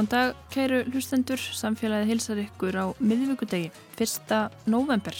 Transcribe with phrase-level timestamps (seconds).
[0.00, 3.66] Góðan dag, kæru hlustendur, samfélagið hilsar ykkur á miðvíkudegi,
[4.00, 4.30] 1.
[4.64, 5.12] november.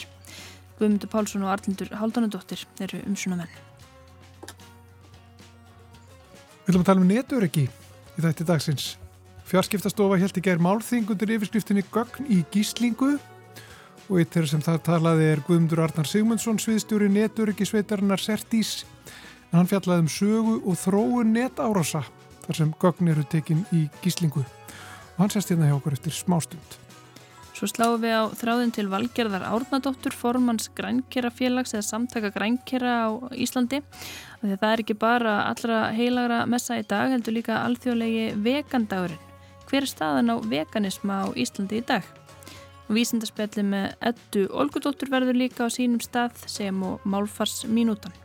[0.79, 3.59] Guðmundur Pálsson og Arlindur Haldanadóttir eru umsuna menn.
[6.65, 8.87] Við viljum að tala um netöryggi í þætti dagsins.
[9.51, 15.27] Fjarskiptastofa held ekki er málþingundur yfirskriftinni gögn í gíslingu og eitt þeirra sem það talaði
[15.35, 18.87] er Guðmundur Arnar Sigmundsson, sviðstjóri netöryggi sveitarinnar Sertís.
[19.51, 22.01] En hann fjallaði um sögu og þróun netárása
[22.47, 24.47] þar sem gögn eru tekin í gíslingu
[25.21, 26.79] hann sest hérna hjá okkur eftir smástund.
[27.61, 33.83] Svo sláum við á þráðin til valgerðar Árnadóttur, formans grænkerafélags eða samtaka grænkera á Íslandi.
[34.41, 39.21] Það er ekki bara allra heilagra messa í dag, heldur líka alþjóðlegi vegandagurinn.
[39.69, 42.07] Hver er staðan á veganisma á Íslandi í dag?
[42.89, 48.17] Vísindarspjalli með Eddu Olgudóttur verður líka á sínum stað sem og Málfars mínútan.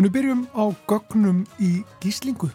[0.00, 2.48] En við byrjum á gögnum í gíslingu.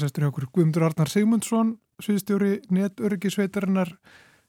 [0.00, 3.94] Sestur hjá okkur Guðmundur Arnar Sigmundsson, sviðstjóri netöryggisveitarinnar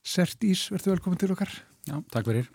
[0.05, 1.51] Sertís, verður velkomin til okkar.
[1.85, 2.49] Já, takk fyrir.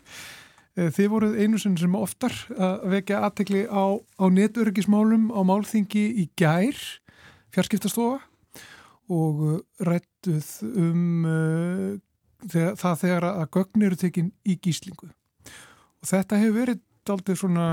[0.78, 6.04] Eh, þið voruð einu sem sem oftar að vekja aðtekli á, á netöryggismálum á málþingi
[6.22, 6.78] í gær,
[7.54, 8.20] fjarskiptastofa
[9.10, 9.58] og eh,
[9.88, 11.98] rættuð um uh,
[12.46, 15.10] þegar, það þegar að gögn eru tekin í gíslingu.
[16.00, 17.66] Og þetta hefur verið aldrei svona,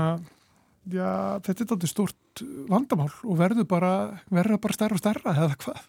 [0.92, 3.92] já, þetta er aldrei stort vandamál og verður bara,
[4.32, 5.86] verður bara stærra og stærra eða hvað?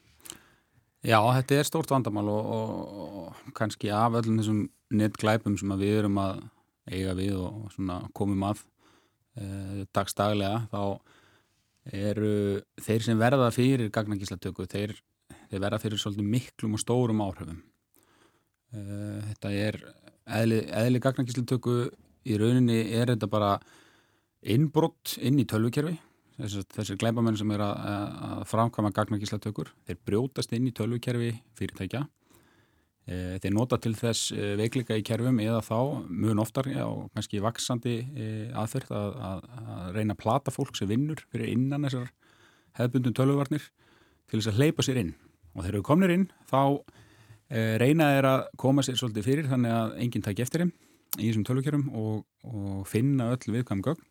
[0.99, 3.11] Já, þetta er stórt vandamál og, og,
[3.47, 6.41] og kannski af öllum þessum netglæpum sem við erum að
[6.89, 7.77] eiga við og
[8.17, 8.65] komum að
[9.39, 10.81] e, dagstaglega þá
[11.95, 12.33] eru
[12.83, 14.97] þeir sem verða fyrir gagnagíslatöku, þeir,
[15.49, 17.61] þeir verða fyrir svolítið miklum og stórum áhrifum.
[18.73, 18.81] E,
[19.31, 19.79] þetta er
[20.39, 21.77] eðli, eðli gagnagíslatöku
[22.27, 23.53] í rauninni er þetta bara
[24.41, 25.97] innbrott inn í tölvukerfi
[26.39, 27.89] þessir, þessir glæbamenn sem er að,
[28.29, 32.05] að framkvæma gagnagíslatökur, þeir brjótast inn í tölvukerfi fyrirtækja.
[33.09, 37.09] E, þeir nota til þess e, veikleika í kerfum eða þá mjög oftar já, og
[37.15, 38.29] kannski vaksandi e,
[38.59, 42.11] aðferð að, að, að reyna að plata fólk sem vinnur fyrir innan þessar
[42.79, 43.65] hefðbundum tölvuvarnir
[44.29, 45.15] til þess að hleypa sér inn.
[45.55, 46.61] Og þegar þau komnir inn þá
[47.81, 50.73] reyna þeir að koma sér svolítið fyrir þannig að enginn takk eftir þeim
[51.17, 54.03] í þessum tölvukerfum og, og finna öll viðkvæm gögn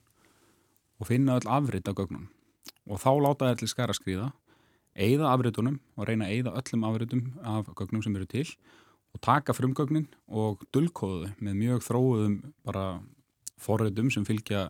[0.99, 2.29] og finna öll afrit af gögnum
[2.89, 4.33] og þá láta þær til skara skrýða
[4.99, 8.47] eigða afritunum og reyna að eigða öllum afritum af gögnum sem eru til
[9.15, 13.01] og taka frumgögnin og dullkóðu með mjög þróðum bara
[13.59, 14.69] forritum sem fylgja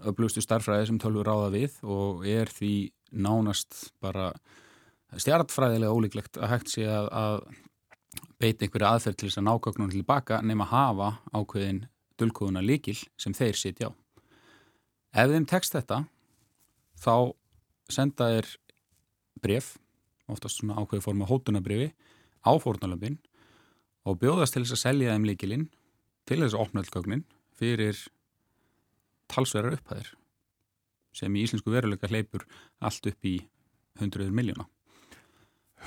[0.00, 4.30] öflustu starfræði sem tölvu ráða við og er því nánast bara
[5.18, 7.38] stjartfræðilega ólíklegt að hægt sé að, að
[8.40, 11.84] beita einhverju aðferð til þess að ná gögnunum tilbaka nema hafa ákveðin
[12.20, 13.92] dullkóðuna líkil sem þeir sitja á.
[15.10, 16.04] Ef þeim tekst þetta,
[17.00, 17.34] þá
[17.90, 18.50] senda þeir
[19.42, 19.74] bref,
[20.30, 21.90] oftast svona ákveði forma hótunabrifi,
[22.46, 23.18] á fórnalöfin
[24.08, 25.66] og bjóðast til þess að selja þeim líkilinn
[26.28, 27.26] til þess að opna allgögnin
[27.58, 27.98] fyrir
[29.30, 30.14] talsverðar upphæðir
[31.16, 32.46] sem í íslensku veruleika hleypur
[32.78, 33.36] allt upp í
[34.00, 34.66] hundruður miljóna.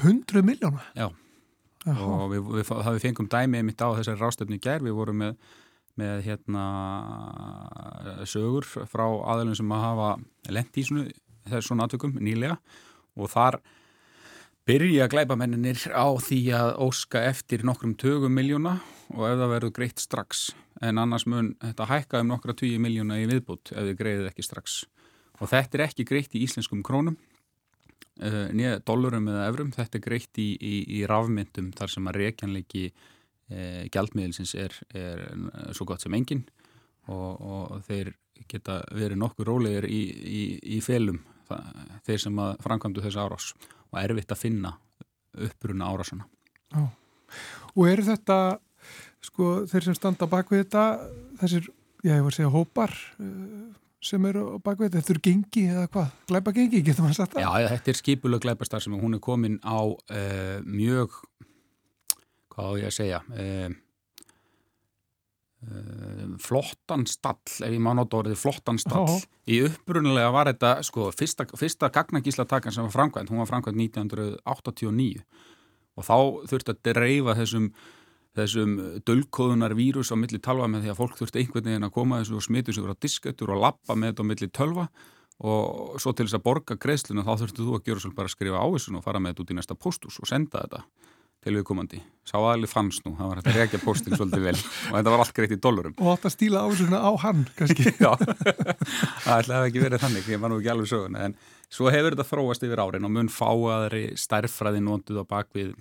[0.03, 0.83] Hundruð miljóna?
[0.97, 1.07] Já,
[1.87, 2.05] Aha.
[2.05, 5.37] og við, við, við, fengum dæmið mitt á þessari rástöfni gær, við vorum með
[5.99, 6.63] með hérna
[8.29, 10.09] sögur frá aðlunum sem að hafa
[10.55, 11.05] lent í svona,
[11.49, 12.57] þess svona aðtökum nýlega.
[13.19, 13.59] Og þar
[14.67, 18.79] byrja glæbamenninir á því að óska eftir nokkrum tögum miljóna
[19.13, 20.47] og ef það verður greitt strax.
[20.83, 24.47] En annars mun þetta hækka um nokkra 20 miljóna í viðbútt ef þið greiðið ekki
[24.47, 24.81] strax.
[25.41, 27.17] Og þetta er ekki greitt í íslenskum krónum
[28.21, 32.19] uh, nýja dólarum eða evrum, þetta er greitt í, í, í rafmyndum þar sem að
[32.21, 32.85] reykjanleiki
[33.49, 35.23] e, gjaldmiðilsins er, er
[35.75, 36.45] svo gott sem engin
[37.11, 38.13] og, og þeir
[38.49, 40.41] geta verið nokkuð rólegir í, í,
[40.77, 41.21] í felum
[42.07, 43.51] þeir sem framkvæmdu þessu árás
[43.91, 44.73] og erfitt að finna
[45.33, 46.27] uppruna árásana.
[46.73, 46.87] Já.
[47.73, 48.39] Og eru þetta,
[49.23, 50.83] sko, þeir sem standa bak við þetta,
[51.41, 51.69] þessir,
[52.03, 53.71] já, ég var að segja hópar uh,
[54.03, 57.37] sem eru bak við þetta, þetta eru gengi eða hvað, glæpa gengi, getur maður sagt
[57.37, 57.45] það?
[57.45, 61.17] Já, þetta er skipuleg glæpastar sem hún er komin á uh, mjög,
[62.53, 63.79] hvað á ég að segja, uh,
[65.63, 69.27] Uh, flottan stall, ef ég má nota orðið flottan stall, Já.
[69.47, 75.21] í upprunulega var þetta, sko, fyrsta, fyrsta gagnagíslatakan sem var framkvæmt, hún var framkvæmt 1989
[75.95, 76.17] og þá
[76.51, 77.69] þurfti að dreifa þessum
[78.33, 78.75] þessum
[79.05, 82.39] dölkóðunar vírus á milli talva með því að fólk þurfti einhvern veginn að koma þessu
[82.39, 84.87] og smitu sig á diskettur og lappa með þetta á milli tölva.
[85.43, 88.35] Og svo til þess að borga greiðsluna þá þurfti þú að gera svolítið bara að
[88.35, 90.81] skrifa á þessu og fara með þetta út í næsta póstus og senda þetta
[91.43, 92.01] til viðkomandi.
[92.23, 94.55] Sá aðlið fannst nú, það var hægt að reykja postin svolítið vel
[94.89, 95.95] og þetta var allt greitt í dollurum.
[95.99, 97.87] Og að stíla ásuna á hann, kannski.
[98.03, 101.35] Já, það ætlaði ekki verið þannig, ég var nú ekki alveg söguna, en
[101.73, 105.73] svo hefur þetta þróast yfir árin og mun fáaðri stærfræði nónduð á bakvið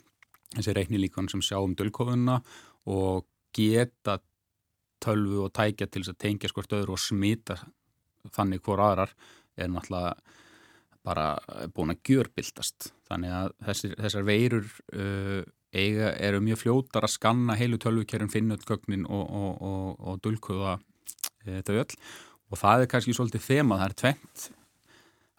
[0.56, 2.40] þessi reiknilíkon sem sjá um dölkóðuna
[2.90, 3.24] og
[3.56, 4.18] geta
[5.02, 7.58] tölvu og tækja til þess að tengja skvort öðru og smita
[8.34, 9.14] þannig hvor aðrar
[9.58, 10.14] er náttúrulega
[11.02, 11.26] bara
[11.74, 15.42] búin að gjörbildast þannig að þessir, þessar veirur uh,
[15.72, 20.18] eiga eru mjög fljótar að skanna heilu tölvukerfin, finna öll gögnin og, og, og, og
[20.24, 21.94] dulkuða uh, þau öll.
[22.52, 24.48] Og það er kannski svolítið þema, það er tvent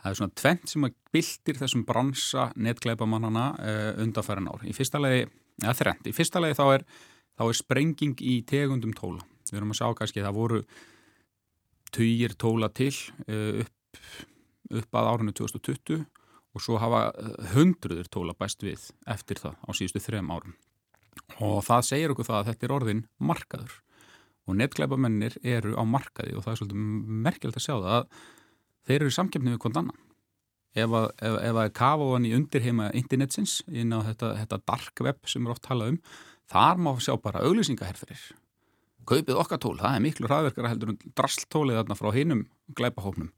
[0.04, 4.66] það er svona tvent sem að bildir þessum bransa netgleipamannana uh, undanfæran ár.
[4.68, 5.28] Í fyrsta lagi
[5.62, 6.88] eða þrent, í fyrsta lagi þá er
[7.34, 9.24] þá er sprenging í tegundum tóla.
[9.50, 10.60] Við erum að sjá kannski að það voru
[11.94, 12.94] tugir tóla til
[13.30, 13.80] uh, upp
[14.74, 16.04] upp að árinu 2020
[16.54, 17.08] og svo hafa
[17.54, 20.56] hundruður tóla bæst við eftir það á síðustu þrem árum.
[21.42, 23.76] Og það segir okkur það að þetta er orðin markaður
[24.44, 26.82] og netglæbamennir eru á markaði og það er svolítið
[27.28, 28.24] merkjöld að sjá það að
[28.84, 30.02] þeir eru í samkjöfni við hvern annan.
[30.74, 35.04] Ef að, ef, ef að kafa hann í undirheima internetsins inn á þetta, þetta dark
[35.06, 36.00] web sem er oft talað um,
[36.50, 38.24] þar má sjá bara auglýsingaherferir.
[39.08, 42.46] Kaupið okkar tól, það er miklu hraðverkara heldur en drastltólið þarna frá hinum
[42.78, 43.32] glæpahópnum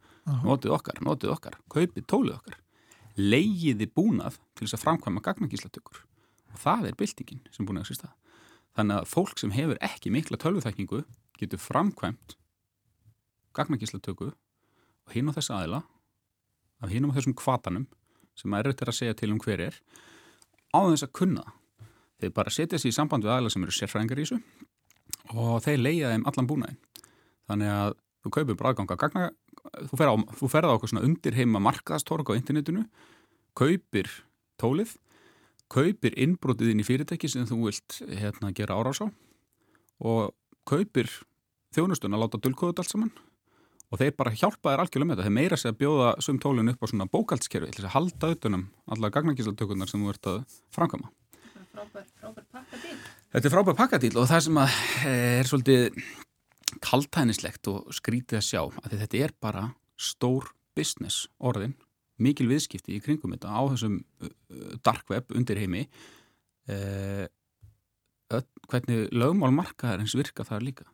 [0.45, 2.61] notið okkar, notið okkar, kaupið tólið okkar
[3.15, 6.01] leigiði búnað til þess að framkvæma gagnagíslatökur
[6.53, 8.13] og það er byltingin sem búin að stað.
[8.75, 11.03] Þannig að fólk sem hefur ekki mikla tölvuþækningu
[11.39, 12.35] getur framkvæmt
[13.55, 15.83] gagnagíslatöku og hinn á þess aðila
[16.83, 17.87] af hinn á þessum kvatanum
[18.35, 19.77] sem er auðvitað að segja til um hver er
[20.75, 21.45] á þess að kunna.
[22.19, 24.41] Þeir bara setja sér í samband við aðila sem eru sérfræðingar í þessu
[25.35, 26.79] og þeir leiða þeim allan búnaðin
[27.49, 29.25] þannig að þú kaupir bræðganga gagna
[29.89, 32.85] þú ferð á, þú ferð á okkur svona undirheima markaðstorg á internetinu
[33.57, 34.09] kaupir
[34.61, 34.95] tólið
[35.71, 39.07] kaupir innbrotið inn í fyrirtæki sem þú vilt hérna gera árás á
[40.05, 40.35] og
[40.67, 41.09] kaupir
[41.75, 43.13] þjónustun að láta dulkóðut allt saman
[43.91, 46.71] og þeir bara hjálpa þér algjörlega með þetta þeir meira sig að bjóða sum tólun
[46.71, 50.41] upp á svona bókaldskerfi til þess að halda utanum alla gagnagíslatökunar sem þú ert að
[50.75, 51.11] framkama
[51.75, 52.93] Frábær, frábær pakkadíl.
[53.33, 54.75] Þetta er frábær pakkadíl og það sem að
[55.11, 55.97] er svolítið
[56.85, 59.65] kaltænislegt og skrítið að sjá að þetta er bara
[59.97, 61.75] stór business orðin,
[62.21, 63.99] mikil viðskipti í kringum þetta á þessum
[64.85, 65.85] dark web undir heimi
[66.71, 67.25] eh,
[68.69, 70.85] hvernig lögmálmarkaðarins virka þar líka.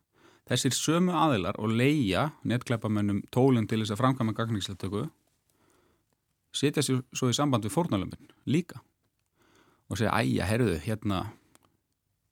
[0.50, 5.06] Þessir sömu aðilar og leia netgleipamönnum tólinn til þess að framkvæma gagningsleitöku
[6.52, 8.82] setja sér svo í samband við fórnalömbin líka
[9.88, 11.22] og segja, æja, herruðu, hérna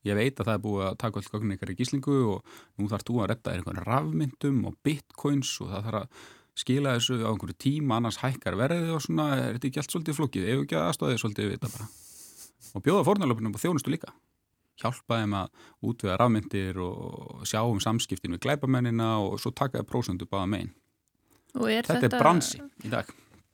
[0.09, 2.88] ég veit að það er búið að taka öll gögnin ykkar í gíslingu og nú
[2.90, 6.23] þarf þú að retta einhvern rafmyndum og bitcoins og það þarf að
[6.61, 9.28] skila þessu á einhverju tíma annars hækkar verðið og svona.
[9.37, 11.88] Er þetta ekki allt svolítið flókið, ef ekki aðstofið svolítið við þetta bara?
[12.71, 14.12] Og bjóða fórnalöpunum og þjónustu líka.
[14.80, 19.90] Hjálpa þeim að útvega rafmyndir og sjá um samskiptin við glæpamennina og svo taka það
[19.92, 20.76] prósundu báða megin.
[21.50, 23.11] Þetta, þetta er bransi í dag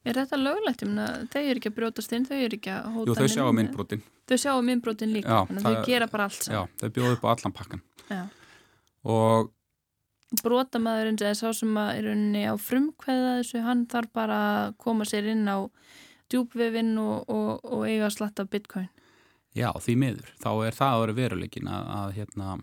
[0.07, 0.85] Er þetta löglegt?
[1.33, 3.59] Þau eru ekki að brjótast inn, þau eru ekki að hóta Jú, þau sjá um
[3.63, 6.47] innbrotin Þau sjá um innbrotin líka, Já, þannig að það- þau gera bara allt Já,
[6.47, 6.69] saman.
[6.83, 8.23] þau bjóðu upp á allan pakkan Já.
[9.05, 9.53] og
[10.43, 15.05] Brotamæðurinn eða sá sem að er unni á frumkveða þessu, hann þarf bara að koma
[15.07, 15.71] sér inn á
[16.33, 18.89] djúbvefinn og, og, og eiga að slatta bitcoin.
[19.55, 20.33] Já, því miður.
[20.43, 22.57] Þá er það að vera veruleikin að, að hérna,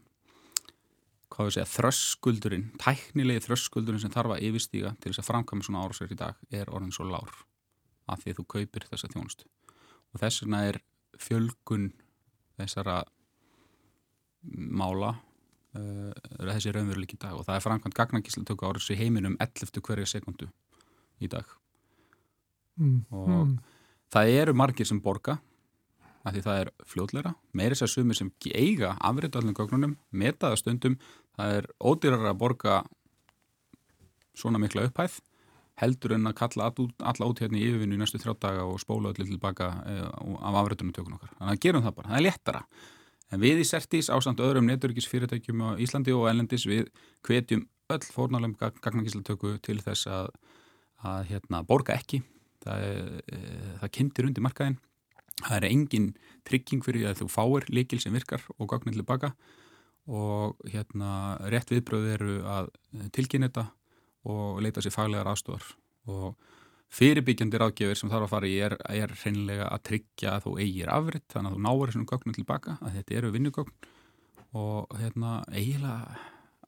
[1.33, 5.83] hvað við segja, þröskuldurinn, tæknilegi þröskuldurinn sem þarf að yfirstíga til þess að framkvæma svona
[5.87, 7.31] árásverð í dag er orðin svo lár
[8.13, 9.47] af því að þú kaupir þessa þjónustu.
[10.13, 10.77] Og þess vegna er
[11.17, 11.87] fjölgun
[12.59, 12.99] þessara
[14.43, 15.13] mála
[15.77, 16.11] uh,
[16.51, 19.79] þessi raunveruleik í dag og það er framkvæmt gagnakíslatöku árið í heiminum 11.
[19.87, 20.49] hverja sekundu
[21.23, 21.45] í dag.
[22.79, 23.05] Mm.
[23.11, 23.57] Og- Mm.
[24.13, 25.39] Það eru margir sem borga
[26.23, 30.97] af því það er fljótleira, meiri sér sumir sem eiga afrið öllum gögnunum, metaða stundum,
[31.37, 32.81] það er ódýrar að borga
[34.37, 35.19] svona mikla upphæð
[35.81, 39.13] heldur en að kalla alla út hérna í yfirvinnu í næstu þrjá daga og spóla
[39.13, 41.31] öllu tilbaka eh, af afritunum tökun okkar.
[41.39, 42.61] Þannig að gerum það bara, það er léttara.
[43.33, 46.91] En við í Sertís ásamt öðrum neturikisfyrirtækjum á Íslandi og Ellendis við
[47.25, 50.29] hvetjum öll fórnalum gagnakíslatöku til þess að,
[51.01, 52.21] að hérna, borga ekki.
[52.63, 52.85] Það,
[53.33, 53.39] e,
[53.81, 54.77] það kynntir undir markaðin.
[55.41, 56.07] Það er engin
[56.45, 59.33] trygging fyrir að þú fáir líkil sem virkar og gagnin tilbaka
[60.07, 62.73] og hérna rétt viðbröð eru að
[63.15, 63.67] tilkynna þetta
[64.27, 65.69] og leita sér faglegar aðstofar
[66.11, 66.35] og
[66.93, 70.91] fyrirbyggjandi ráðgefir sem þarf að fara í er, er hreinlega að tryggja að þú eigir
[70.93, 73.73] afrið þannig að þú náður þessum gögnum tilbaka að þetta eru vinnugögn.
[74.53, 76.19] Og hérna eiginlega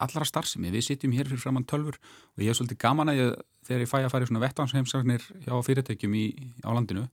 [0.02, 3.36] allra starfsemi, við sitjum hér fyrir framann tölfur og ég er svolítið gaman að ég
[3.68, 6.26] þegar ég fæ að fara í svona vettansheimsagnir hjá fyrirtækjum í,
[6.66, 7.06] á landinu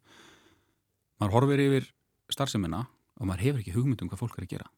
[1.21, 1.91] maður horfir yfir
[2.33, 2.87] starfsemina
[3.21, 4.71] og maður hefur ekki hugmyndum hvað fólk er að gera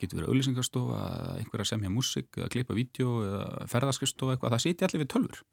[0.00, 1.00] getur verið auðlýsingarstofa,
[1.40, 5.44] einhverja semja músik eða klippa vídeo eða ferðarskristofa eitthvað, það sitja allir við tölfur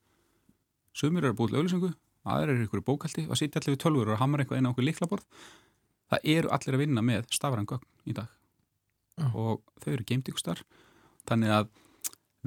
[0.98, 1.92] sumir eru að búið auðlýsingu
[2.32, 5.26] aðra eru ykkur bókaldi, það sitja allir við tölfur og hamar eitthvað á okkur líklaborð
[6.12, 8.30] það eru allir að vinna með stafrangögn í dag.
[9.20, 9.34] Uh.
[9.36, 10.62] og þau eru geimtíkustar
[11.28, 11.72] þannig að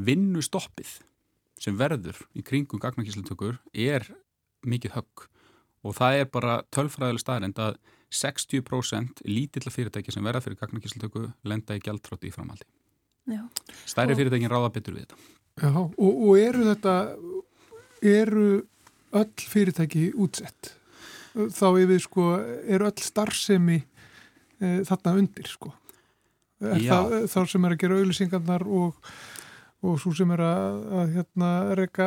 [0.08, 0.94] vinnustoppið
[1.60, 4.06] sem verður í kringum gagnakíslutökur er
[4.66, 5.26] mikið högg.
[5.84, 7.76] Og það er bara tölfræðileg staðrind að
[8.14, 12.66] 60% lítilla fyrirtæki sem verða fyrir gagnakíslutöku lenda í gjaldtrótti í framhaldi.
[13.30, 13.42] Já.
[13.88, 15.20] Stærri fyrirtækin ráða betur við þetta.
[15.62, 16.96] Já, og, og eru þetta,
[18.14, 18.48] eru
[19.14, 20.74] öll fyrirtæki útsett?
[21.34, 22.26] Þá yfir, sko,
[22.70, 25.72] eru öll starfsemi e, þarna undir, sko?
[26.64, 26.94] Er Já.
[26.94, 29.00] það þá sem er að gera auðlisingarnar og
[29.84, 32.06] og svo sem er að, að hérna, reyka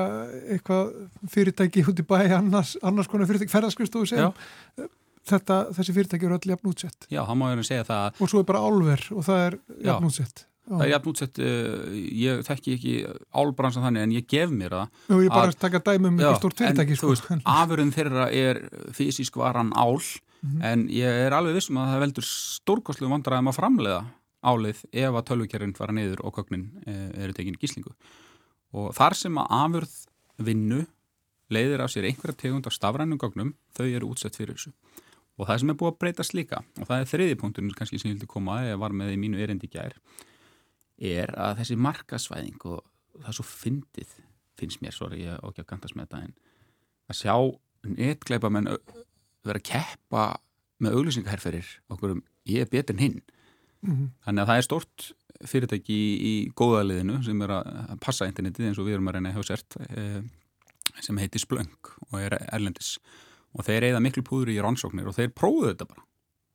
[0.55, 0.93] eitthvað
[1.29, 4.87] fyrirtæki út í bæ annars, annars konar fyrirtæki ferðarskristofu sem
[5.29, 7.07] þetta, þessi fyrirtæki eru allir jafn útsett.
[7.13, 8.21] Já, hann má hérna segja það.
[8.21, 9.57] Og svo er bara álver og það er
[9.87, 10.45] jafn útsett.
[10.67, 12.93] Það er jafn útsett, uh, ég þekki ekki
[13.39, 15.01] álbransan þannig en ég gef mér það.
[15.07, 16.95] Jú, ég bara að taka dæmi um eitthvað stórt fyrirtæki.
[16.95, 17.07] En sko.
[17.07, 18.61] þú veist, afurinn þeirra er
[18.97, 20.63] fysisk varan ál mm -hmm.
[20.71, 24.01] en ég er alveg vissum að það veldur stórkoslu vandræðum að framlega
[24.43, 27.93] álið ef að tölvukerfinn fara niður og köknin eh, eru tekinni gíslingu.
[28.73, 29.95] Og þar sem að afurð
[30.37, 30.85] vinnu
[31.53, 34.73] leiðir af sér einhverja tegund af stafrænum gögnum, þau eru útsett fyrir þessu.
[35.37, 38.09] Og það sem er búið að breytast líka, og það er þriði punkturinn kannski sem
[38.09, 39.93] ég vildi koma að ég var með í mínu erindi gær,
[40.97, 42.79] er að þessi markasvæðing og
[43.19, 44.15] það er svo fyndið,
[44.57, 46.33] finnst mér, sorry, ég á ekki að gandast með þetta, en
[47.07, 47.35] að sjá
[47.87, 48.71] netgleipa menn
[49.45, 50.25] vera að keppa
[50.83, 53.21] með auglýsingaherferir okkur um ég er betur en hinn.
[53.81, 54.09] Mm -hmm.
[54.25, 55.11] Þannig að það er stort
[55.45, 59.33] fyrirtæki í, í góðaliðinu sem er að passa internetið eins og við erum að reyna
[59.35, 60.21] hjá sért eh,
[61.01, 62.97] sem heitir Splöng og er erlendis
[63.55, 66.05] og þeir eigða miklu púður í rannsóknir og þeir prófuðu þetta bara.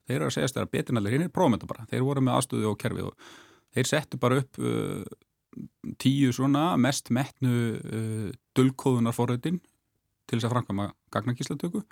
[0.06, 1.88] Þeir eru að segja að það er betur en allir hinn er prófum þetta bara.
[1.90, 3.28] Þeir voru með aðstöðu og kerfi og
[3.72, 5.02] þeir settu bara upp uh,
[6.02, 11.82] tíu svona mest metnu uh, dullkóðunarforröðin til þess að framkama gagnakíslatöku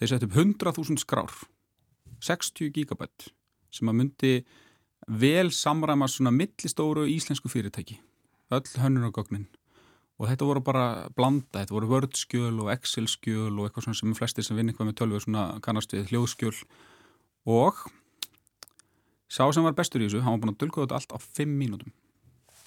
[0.00, 1.32] þeir settu upp 100.000 skrár
[2.22, 3.30] 60 gigabætt
[3.72, 4.34] sem að myndi
[5.08, 7.96] vel samræma svona millistóru íslensku fyrirtæki.
[8.52, 9.48] Öll hönnun og gögnin
[10.22, 10.84] og þetta voru bara
[11.18, 15.18] blanda, þetta voru Word-skjöl og Excel-skjöl og eitthvað sem flestir sem vinn eitthvað með tölvu
[15.24, 16.52] svona kannast við hljóðskjöl.
[17.50, 17.80] Og
[19.26, 21.56] sá sem var bestur í þessu, hann var búin að dölkóða þetta allt á 5
[21.58, 21.90] mínútum.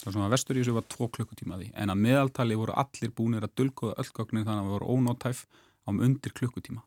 [0.02, 1.70] Sá sem var bestur í þessu var 2 klukkutíma því.
[1.80, 5.46] En að meðaltali voru allir búinir að dölkóða öll gögnin þannig að það voru ónóttæf
[5.88, 6.84] á undir klukkutíma.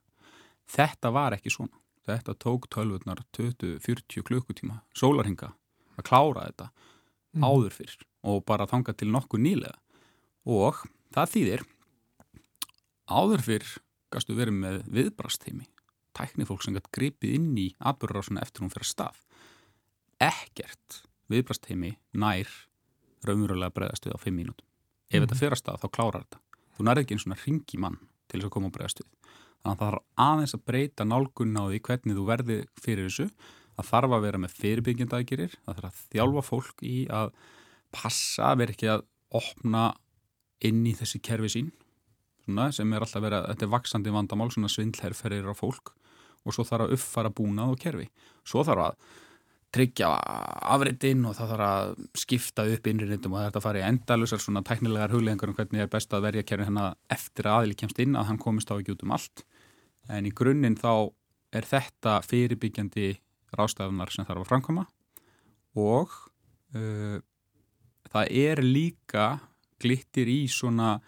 [0.68, 1.80] Þetta var ekki svona.
[2.04, 5.54] Þetta tók tölvurnar 20-40 klukkutíma sólarhinga
[5.96, 7.44] að klára þetta mm.
[7.44, 9.76] áður fyrr og bara þanga til nokkuð nýlega
[10.46, 11.66] og það þýðir
[13.08, 13.74] áður fyrr
[14.12, 15.68] gastu verið með viðbrastheimi
[16.18, 19.18] tæknifólk sem gæti gripið inn í atbyrgarásuna eftir hún fyrir stað.
[20.22, 22.50] Ekkert viðbrastheimi nær
[23.26, 24.66] raunverulega bregðast við á 5 mínútum.
[25.08, 25.26] Ef mm.
[25.26, 26.40] þetta fyrir stað þá klárar þetta.
[26.76, 29.12] Þú nærði ekki einn svona ringi mann til þess að koma og bregðast við.
[29.58, 33.28] Þannig að það þarf aðeins að breyta nálgunna á því hvernig þú verði fyrir þessu.
[33.78, 37.32] Það þarf að vera með fyrirbyggjandaggerir það þarf að þjálfa fólk í að
[37.94, 39.04] passa, vera ekki að
[39.38, 39.84] opna
[40.66, 41.70] inn í þessi kerfi sín
[42.48, 45.94] svona, sem er alltaf verið að þetta er vaksandi vandamál, svona svindlherferir á fólk
[46.46, 48.06] og svo þarf að uppfara búnað og kerfi.
[48.46, 49.16] Svo þarf að
[49.74, 50.08] tryggja
[50.72, 55.52] afriðinn og það þarf að skipta upp innriðindum og þetta fari endalusar svona teknilegar hugleðingar
[55.52, 58.40] um hvernig er best að verja kerfi hérna eftir að aðli kemst inn að hann
[58.40, 59.44] komist á ekki út um allt.
[60.08, 61.12] En í grunninn þá
[61.52, 63.10] er þetta fyrirbyggjandi
[63.58, 64.86] rástafunar sem þarf að framkoma
[65.78, 66.16] og
[66.76, 67.20] uh,
[68.08, 69.28] það er líka
[69.82, 70.98] glittir í svona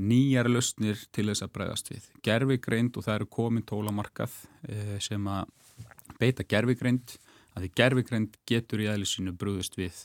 [0.00, 2.06] nýjar lausnir til þess að bregðast við.
[2.24, 4.36] Gerfigreind og það eru komin tólamarkað
[4.68, 5.50] eh, sem að
[6.20, 7.16] beita gerfigreind
[7.54, 10.04] að því gerfigreind getur í aðlisínu brúðist við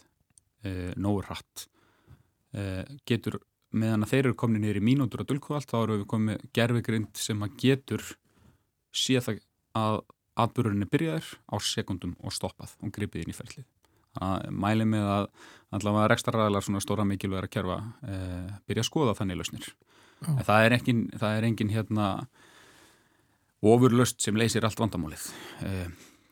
[0.66, 1.68] eh, nógur hatt.
[2.56, 3.40] Eh, getur
[3.76, 7.42] meðan að þeir eru komin nýri mínútur og dölkvöld þá eru við komið gerfigrind sem
[7.44, 8.06] að getur
[8.96, 9.42] séð það
[9.76, 10.02] að
[10.44, 13.68] atbyrjurinn er byrjaður á sekundum og stoppað og gripið inn í ferlið.
[14.16, 15.28] Það mæli með að
[15.76, 18.18] allavega rekstarraðalar svona stóra mikilvægur að kerfa e,
[18.70, 19.70] byrja að skoða þannig lausnir.
[20.24, 20.42] Oh.
[20.48, 22.10] Það er engin, það er engin hérna
[23.66, 25.28] ofurlöst sem leysir allt vandamálið.
[25.66, 25.74] E,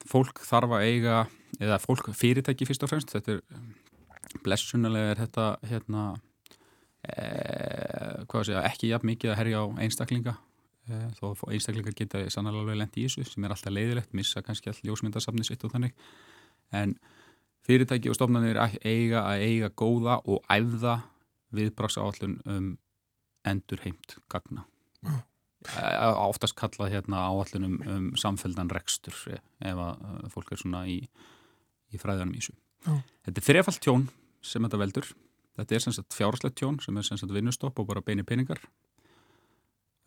[0.08, 1.18] fólk þarf að eiga,
[1.60, 6.06] eða fólk fyrirtæki fyrst og fremst, þetta er blessunulega er þetta hérna
[7.04, 7.28] e,
[8.32, 10.38] hvað sé ég, ekki jafn mikið að herja á einstaklinga
[11.16, 15.46] þó einstaklingar geta sannlega lendi í þessu sem er alltaf leiðilegt, missa kannski all ljósmyndasafni
[15.48, 15.94] sitt og þannig
[16.76, 16.98] en
[17.64, 21.00] fyrirtæki og stofnarnir eiga að eiga góða og æfða
[21.54, 22.72] viðbraks áallun um
[23.48, 24.66] endur heimt gagna
[25.64, 31.00] oftast kallað hérna áallun um, um samfélgdan rekstur ef að fólk er svona í,
[31.94, 32.56] í fræðanum í þessu.
[32.84, 33.04] Mm.
[33.24, 34.08] þetta er þrefald tjón
[34.44, 35.12] sem þetta veldur.
[35.54, 38.60] Þetta er sem sagt fjárslegt tjón sem er sem sagt vinnustopp og bara beini peningar.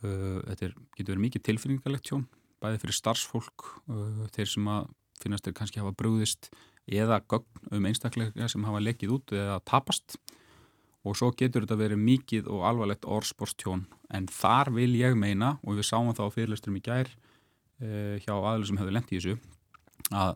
[0.03, 2.27] Þetta er, getur verið mikið tilfinningarlegt tjón
[2.61, 3.67] bæði fyrir starfsfólk
[4.37, 4.91] þeir sem að
[5.23, 6.51] finnast þeir kannski hafa brúðist
[6.87, 10.19] eða gögn um einstaklega sem hafa lekkið út eða tapast.
[11.07, 13.85] Og svo getur þetta verið mikið og alvarlegt orðsporstjón.
[14.15, 17.11] En þar vil ég meina og við sáum það á fyrirlisturum í gær
[17.79, 19.37] eh, hjá aðlur sem hefur lendið í þessu
[20.15, 20.35] að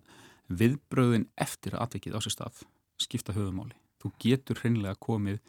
[0.61, 2.63] viðbröðin eftir aðvikið á sér stað
[3.01, 3.77] skipta höfumáli.
[4.01, 5.41] Þú getur hreinlega komið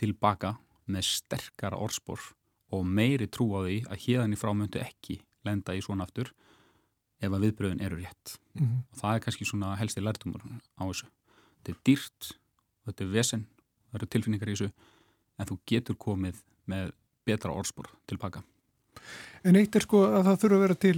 [0.00, 0.56] tilbaka
[0.90, 2.22] með sterkara orðspor
[2.74, 6.32] og meiri trú á því að hérðan í frámöndu ekki lenda í svona aftur
[7.20, 8.38] ef að viðbröðin eru rétt.
[8.54, 8.80] Mm -hmm.
[8.92, 10.42] og það er kannski svona helsti lærtumur
[10.76, 11.06] á þessu.
[11.56, 12.36] Þetta er dýrt
[12.86, 13.46] þetta er vesen,
[13.90, 14.70] það eru tilfinningar í þessu
[15.36, 16.94] en þú getur komið með
[17.26, 18.44] betra orðspor tilbaka
[19.46, 20.96] En eitt er sko að það þurfa að vera til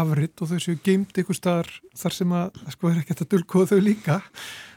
[0.00, 3.70] afritt og þau séu geimt ykkur staðar þar sem að sko er ekkert að dulkoða
[3.72, 4.18] þau líka.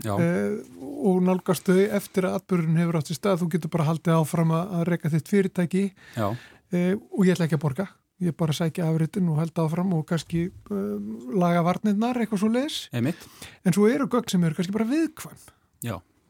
[0.09, 3.43] Eh, og nálgast þau eftir að atbyrjun hefur átt í stað.
[3.43, 5.83] Þú getur bara haldið áfram að reyka þitt fyrirtæki.
[6.17, 7.87] Eh, og ég ætla ekki að borga
[8.23, 12.79] ég bara sækja afritin og held áfram og kannski um, laga varnirnar eitthvað svo leis
[12.93, 15.43] en svo eru gögn sem eru kannski bara viðkvæm.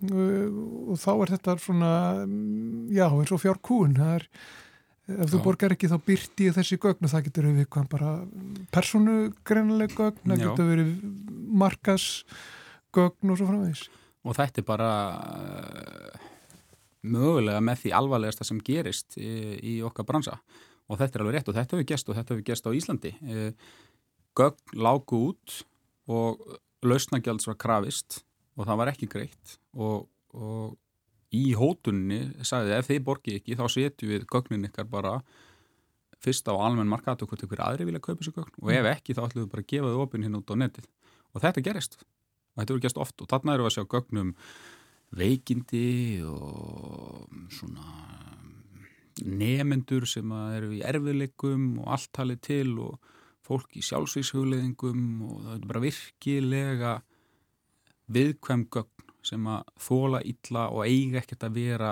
[0.03, 0.49] Uh,
[0.91, 1.93] og þá er þetta svona
[2.25, 4.27] um, já eins og fjárkún það er
[5.03, 5.29] ef já.
[5.31, 8.11] þú borgar ekki þá byrti þessi gögn og það getur við viðkvæm bara
[8.75, 10.91] persónugreinileg gögn það getur verið
[11.63, 12.09] markas
[12.95, 13.85] gögn og svo framvegs
[14.23, 14.91] og þetta er bara
[15.23, 16.29] uh,
[17.03, 20.39] mögulega með því alvarlegasta sem gerist í, í okkar bransa
[20.89, 23.11] og þetta er alveg rétt og þetta hefur gæst og þetta hefur gæst á Íslandi.
[23.23, 23.53] E,
[24.37, 25.59] gögn lágu út
[26.11, 26.41] og
[26.83, 28.23] lausnagjalds var krafist
[28.57, 29.57] og það var ekki greitt.
[29.73, 30.75] Og, og
[31.33, 35.17] í hótunni sagði ef þið borgi ekki þá setjum við gögnin ykkar bara
[36.23, 38.59] fyrst á almenn markat og hvort ykkur aðri vilja kaupa þessu gögn.
[38.61, 40.87] Og ef ekki þá ætlum við bara að gefa þau opinn hinn út á netið.
[41.33, 41.97] Og þetta gerist.
[42.53, 43.17] Og þetta verður gæst oft.
[43.23, 44.31] Og þarna eru við að sjá gögnum
[45.13, 45.87] veikindi
[46.25, 47.89] og svona
[49.21, 53.11] nefendur sem eru í erfiðleikum og allt talið til og
[53.43, 56.93] fólk í sjálfsvíshugleðingum og það er bara virkilega
[58.13, 61.91] viðkvæm gögn sem að þóla illa og eiga ekkert að vera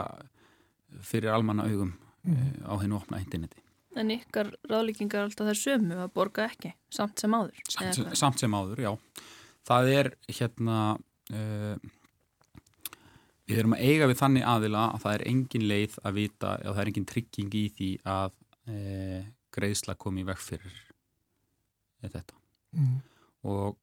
[1.08, 1.94] fyrir almanna augum
[2.28, 2.68] mm.
[2.68, 3.62] á hennu opna interneti.
[4.00, 7.64] En ykkar ráðlíkingar alltaf er sömu að borga ekki, samt sem áður?
[7.68, 8.92] Samt, samt sem áður, já.
[9.68, 10.78] Það er hérna...
[11.32, 11.76] Uh,
[13.50, 16.74] Við erum að eiga við þannig aðila að það er engin leið að vita eða
[16.74, 18.36] það er engin trygging í því að
[18.70, 18.76] e,
[19.56, 20.78] greiðsla komi vekk fyrir
[22.06, 22.38] þetta.
[22.78, 22.94] Mm.
[23.52, 23.78] Og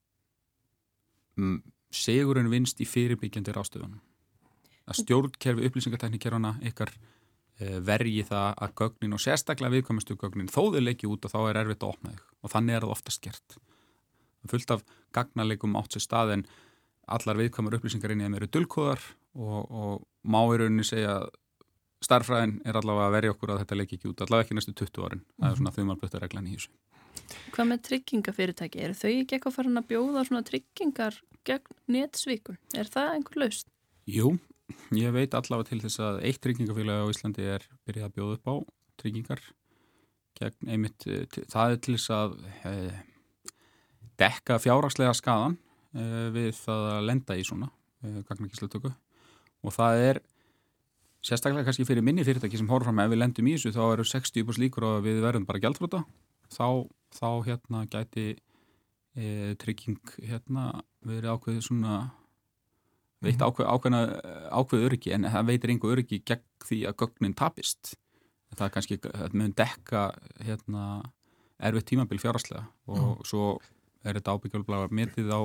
[1.38, 1.58] mm,
[1.94, 4.00] segurinn vinst í fyrirbyggjandi rástöðunum.
[4.88, 10.80] Að stjórnkerfi upplýsingarteknikerfana ykkar e, vergi það að gögnin og sérstaklega viðkomastu gögnin þó þau
[10.80, 13.58] leiki út og þá er erfitt að opna þau og þannig er það oftast gert.
[14.48, 16.48] Fullt af gagnarleikum átt sér stað en
[17.08, 19.02] allar viðkomar upplýsingar inn í þeim eru dullkóðar
[19.34, 21.20] og, og má í rauninni segja
[22.04, 25.06] starfræðin er allavega að verja okkur að þetta leiki ekki út, allavega ekki næstu 20
[25.06, 25.42] árin mm -hmm.
[25.42, 26.70] það er svona þauðmalbötta reglan í þessu
[27.52, 28.80] Hvað með tryggingafyrirtæki?
[28.84, 32.58] Er þau ekki eitthvað farin að bjóða svona tryggingar gegn netsvíkun?
[32.78, 33.68] Er það einhver laust?
[34.08, 34.38] Jú,
[34.96, 38.48] ég veit allavega til þess að eitt tryggingafélagi á Íslandi er byrjað að bjóða upp
[38.48, 38.54] á
[39.02, 39.42] tryggingar
[40.38, 42.36] gegn einmitt, eh, það er til þess að
[42.70, 43.00] eh,
[44.18, 45.58] dekka fjárhagslega skadan
[45.94, 47.70] eh, við það að lenda í svona
[48.04, 48.92] eh, gagnakíslutöku
[49.64, 50.20] og það er
[51.24, 54.62] sérstaklega kannski fyrir minni fyrirtæki sem horfram ef við lendum í þessu þá eru 60%
[54.62, 56.04] líkur og við verðum bara gældfrúta
[56.54, 58.28] þá, þá hérna gæti
[59.18, 60.70] e, trygging hérna
[61.06, 61.96] verið ákveðið svona
[63.24, 63.48] veit mhm.
[63.48, 64.02] ákveð, ákveðna
[64.54, 67.96] ákveð öryggi en það veitir einhver öryggi gegn því að gögnin tapist
[68.54, 70.04] það er kannski, það mögum dekka
[70.46, 70.84] hérna
[71.58, 73.26] erfið tímabil fjáraslega og mm.
[73.26, 73.48] svo
[74.06, 75.40] er þetta ábyggjálflega metið á,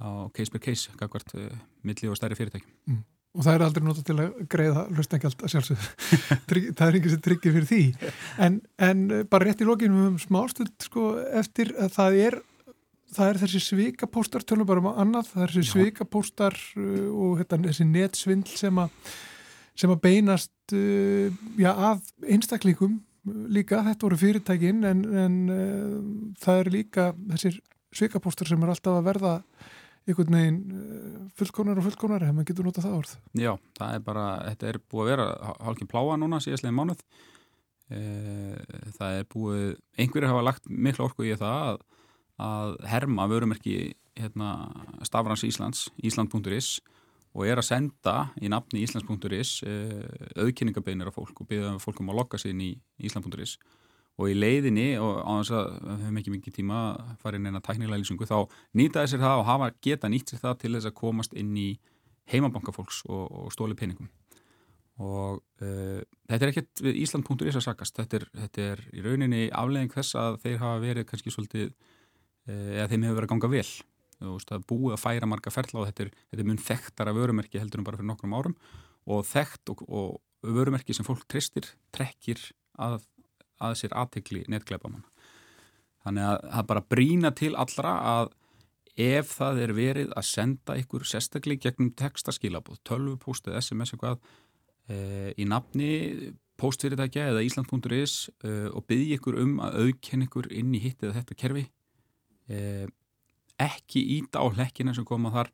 [0.00, 1.50] á case per case, kakvart uh,
[1.86, 3.02] milli og stærri fyrirtækjum mm.
[3.36, 5.88] Og það er aldrei notað til að greiða hlustengjald að sjálfsögðu.
[6.78, 7.80] Það er sem tryggir fyrir því.
[8.42, 12.38] En, en bara rétt í lókinu um smástund sko eftir að það er
[13.16, 17.60] það er þessi svikapóstar, tölum bara um annað það er þessi svikapóstar uh, og þetta,
[17.68, 19.14] þessi netsvindl sem að
[19.76, 21.28] sem að beinast uh,
[21.60, 22.98] já, að einstakleikum
[23.52, 25.38] líka, þetta voru fyrirtækin en, en
[26.38, 27.56] það er líka þessir
[27.96, 29.32] svikapóstar sem er alltaf að verða
[30.06, 33.14] einhvern veginn uh, fullkonar og fullkonar ef maður getur notað það orð.
[33.42, 37.04] Já, það er bara, þetta er búið að vera hálkinn pláa núna síðastlega mánuð.
[37.86, 37.98] E,
[38.96, 41.84] það er búið einhverjir hafa lagt miklu orku í það að,
[42.42, 43.76] að herma vörumerki
[44.16, 44.50] hérna,
[45.06, 46.80] Stafrans Íslands Ísland.is
[47.36, 50.04] og er að senda í nafni Íslands.is eh,
[50.40, 52.70] auðkynningabeinir af fólk og byrja fólkum að lokka sér inn í
[53.04, 53.58] Ísland.is
[54.16, 57.50] og í leiðinni og á þess að við hefum ekki mikið tíma að fara inn
[57.50, 58.38] eina tæknilega lýsingu þá
[58.78, 61.68] nýtaði sér það og hafa geta nýtt sér það til þess að komast inn í
[62.32, 64.08] heimabankafólks og, og stóli peningum.
[64.96, 66.00] Og uh,
[66.30, 67.98] þetta er ekkert við Ísland.is að sakast.
[67.98, 72.72] Þetta er, þetta er í rauninni aflegging þess að þeir hafa verið kannski svolítið uh,
[72.78, 73.68] eða þeim hefur verið að ganga vel.
[74.16, 77.82] Að búið að færa marga ferla og þetta er, þetta er mun þekktara vörumerki heldur
[77.82, 78.56] en bara fyrir nokkrum árum.
[79.12, 82.40] Og þekkt og, og vörumerki sem fólk tristir trekkir
[82.80, 83.02] að,
[83.62, 85.06] að sér aðtegli netgleipa manna.
[86.06, 88.34] Þannig að það bara brína til allra að
[88.96, 94.20] ef það er verið að senda ykkur sérstaklega gegnum textaskilabóð, tölvupóstið, SMS eitthvað
[94.88, 95.90] e, í nafni
[96.56, 101.18] postfyrirtækja eða Ísland.is e, og byggja ykkur um að auðkenn ykkur inn í hitt eða
[101.18, 101.66] þetta kerfi
[102.48, 102.86] e,
[103.60, 105.52] ekki íta á hlekkina sem koma þar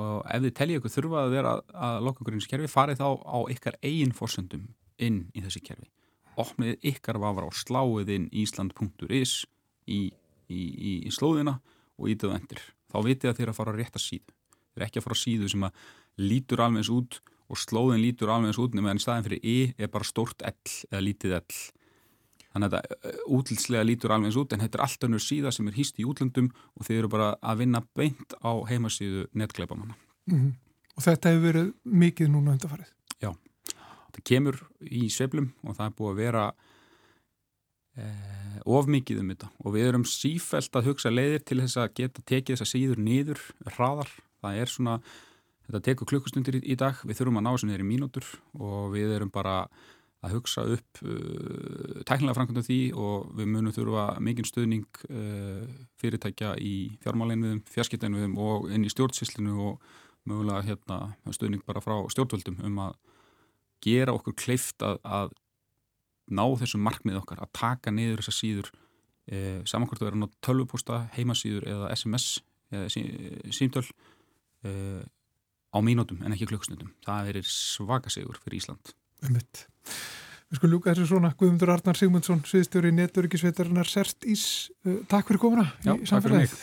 [0.00, 3.08] og ef þið telja ykkur þurfa að vera að loka ykkur eins kerfi, farið þá
[3.26, 4.68] á ykkar eigin fórsöndum
[5.02, 5.90] inn í þessi kerfi
[6.40, 9.34] opnið ykkar vafra og sláið inn Ísland.is
[9.86, 10.00] í,
[10.48, 11.58] í, í, í slóðina
[12.00, 12.62] og ítið endur.
[12.90, 14.36] Þá vitið að er að fara að rétta síðu.
[14.76, 15.84] Er ekki að fara að síðu sem að
[16.20, 20.06] lítur alveg út og slóðin lítur alveg út nema en staðin fyrir I er bara
[20.06, 20.56] stort L
[20.90, 21.44] eða lítið L
[22.50, 25.68] Þannig að þetta útlýtslega lítur alveg eins út en þetta er allt önnur síða sem
[25.70, 29.94] er hýst í útlöndum og þeir eru bara að vinna beint á heimasíðu netgleipamanna.
[30.26, 30.56] Mm -hmm.
[30.96, 32.90] Og þetta hefur verið mikið núna undarfarið?
[33.22, 33.30] Já,
[34.26, 36.44] kemur í sveplum og það er búið að vera
[38.00, 41.94] eh, of mikið um þetta og við erum sífælt að hugsa leiðir til þess að
[42.00, 43.44] geta tekið þessa síður niður
[43.76, 44.10] hraðar.
[44.40, 44.98] Það er svona,
[45.68, 48.92] þetta tekur klukkustundir í, í dag, við þurfum að ná þessu niður í mínútur og
[48.94, 49.56] við erum bara
[50.20, 55.64] að hugsa upp uh, tæknilega framkvæmda því og við munum þurfa mikinn stuðning uh,
[56.00, 59.94] fyrirtækja í fjármálinniðum, fjarskiptæniðum og inn í stjórnsýslinu og
[60.28, 60.98] mögulega hérna,
[61.32, 62.98] stuðning bara frá stjórnvöldum um að
[63.84, 65.34] gera okkur kleift að, að
[66.30, 68.70] ná þessum markmið okkar, að taka niður þessar síður
[69.30, 72.28] eh, samankvæmt að vera nátt tölvupósta, heimasíður eða SMS
[72.70, 73.04] eða sí,
[73.54, 73.84] símtöl
[74.66, 75.02] eh,
[75.70, 76.92] á mínútum en ekki klukksnundum.
[77.06, 78.92] Það er svaka sigur fyrir Ísland.
[79.26, 79.66] Umvitt.
[80.50, 84.44] Við skulum ljúka þessu svona Guðmundur Arnar Sigmundsson, sviðstjóri Neturikisveitarinnar Sert Ís.
[84.82, 86.56] Uh, takk fyrir komuna Já, í samfélagið.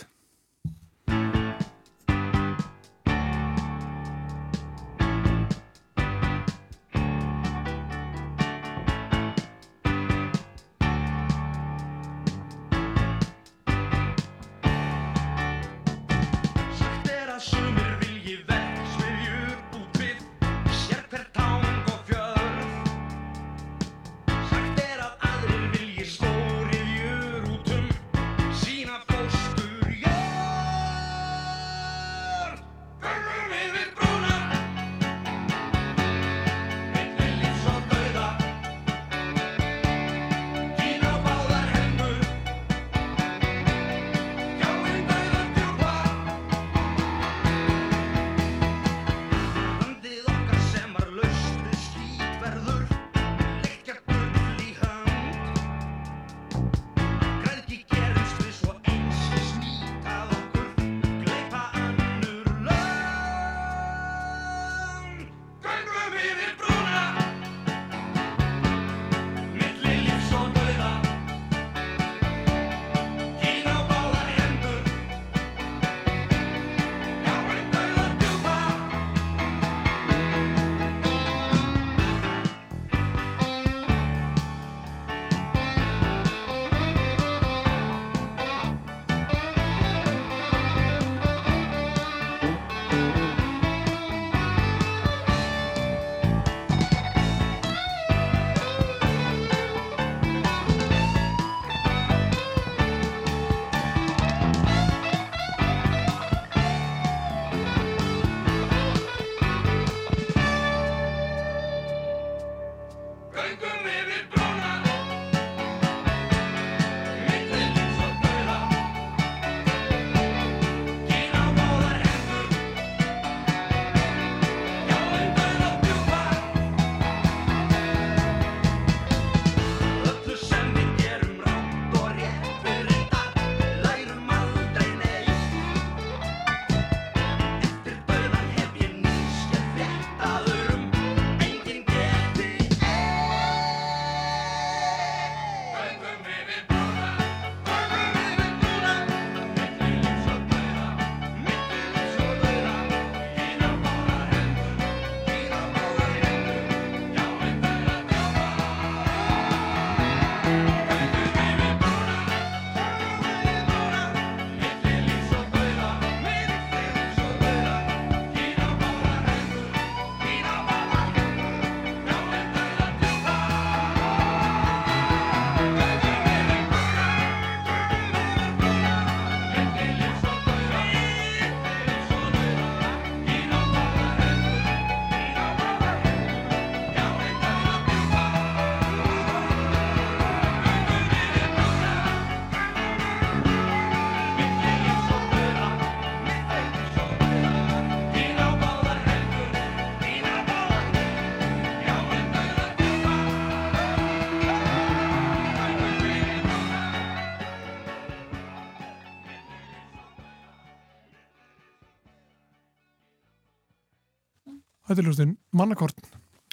[215.06, 215.98] Hlustun Mannakorn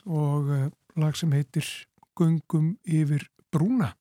[0.04, 0.64] og uh,
[1.00, 1.66] lag sem heitir
[2.14, 3.94] Gungum yfir brúna.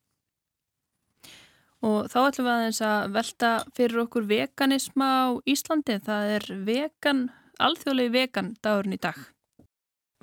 [1.84, 5.98] Og þá ætlum við aðeins að velta fyrir okkur veganisma á Íslandi.
[6.06, 7.24] Það er vegan,
[7.60, 9.18] alþjóðlegi vegan dagurinn í dag.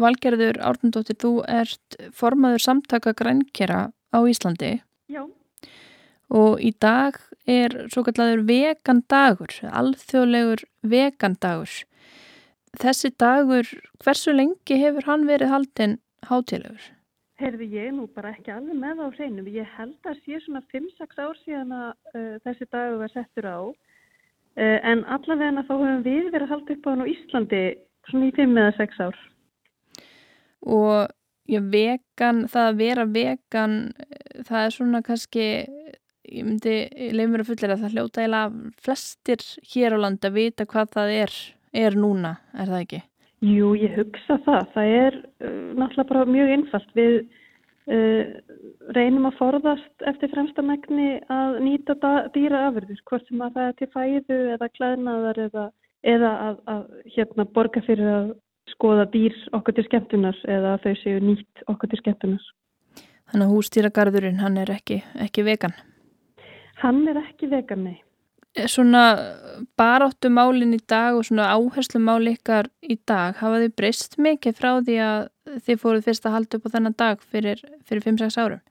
[0.00, 4.78] Valgerður Árnundóttir, þú ert formaður samtaka grænkera á Íslandi.
[5.12, 5.26] Já.
[6.32, 11.74] Og í dag er svo kallar vegan dagur, alþjóðlegur vegan dagur.
[12.78, 13.66] Þessi dagur,
[14.04, 16.80] hversu lengi hefur hann verið haldinn hátilegur?
[17.40, 19.48] Herði ég nú bara ekki alveg með á hreinum.
[19.48, 23.58] Ég held að sé svona 5-6 ár síðan að uh, þessi dagur var settur á.
[24.60, 27.62] Uh, en allavega þá hefum við verið að halda upp á hann á Íslandi
[28.10, 29.20] svona í 5 eða 6 ár.
[30.60, 31.08] Og
[31.50, 33.78] já, vegan, það að vera vegan,
[34.46, 35.46] það er svona kannski,
[36.30, 36.74] ég myndi
[37.16, 38.42] leið mér að fullera að það hljóta eila
[38.84, 41.38] flestir hér á landi að vita hvað það er,
[41.72, 43.00] er núna, er það ekki?
[43.40, 44.66] Jú, ég hugsa það.
[44.74, 46.90] Það er uh, náttúrulega bara mjög einfalt.
[46.98, 47.16] Við
[47.88, 48.34] uh,
[48.96, 51.96] reynum að forðast eftir fremsta megni að nýta
[52.34, 55.66] dýra afurður, hvort sem að það er til fæðu eða klæðnaðar eða,
[56.14, 58.30] eða að, að hérna, borga fyrir að
[58.74, 62.44] skoða dýr okkur til skemmtunar eða þau séu nýtt okkur til skemmtunar.
[63.30, 65.74] Þannig að hústýragarðurinn, hann er ekki, ekki vegan?
[66.82, 67.98] Hann er ekki vegan, nei.
[68.50, 69.02] Svona
[69.78, 74.56] baráttu málinn í dag og svona áherslu máli ykkar í dag, hafa þið breyst mikið
[74.58, 75.20] frá því að
[75.66, 78.62] þið fóruð fyrst að halda upp á þennan dag fyrir, fyrir 5-6 árum?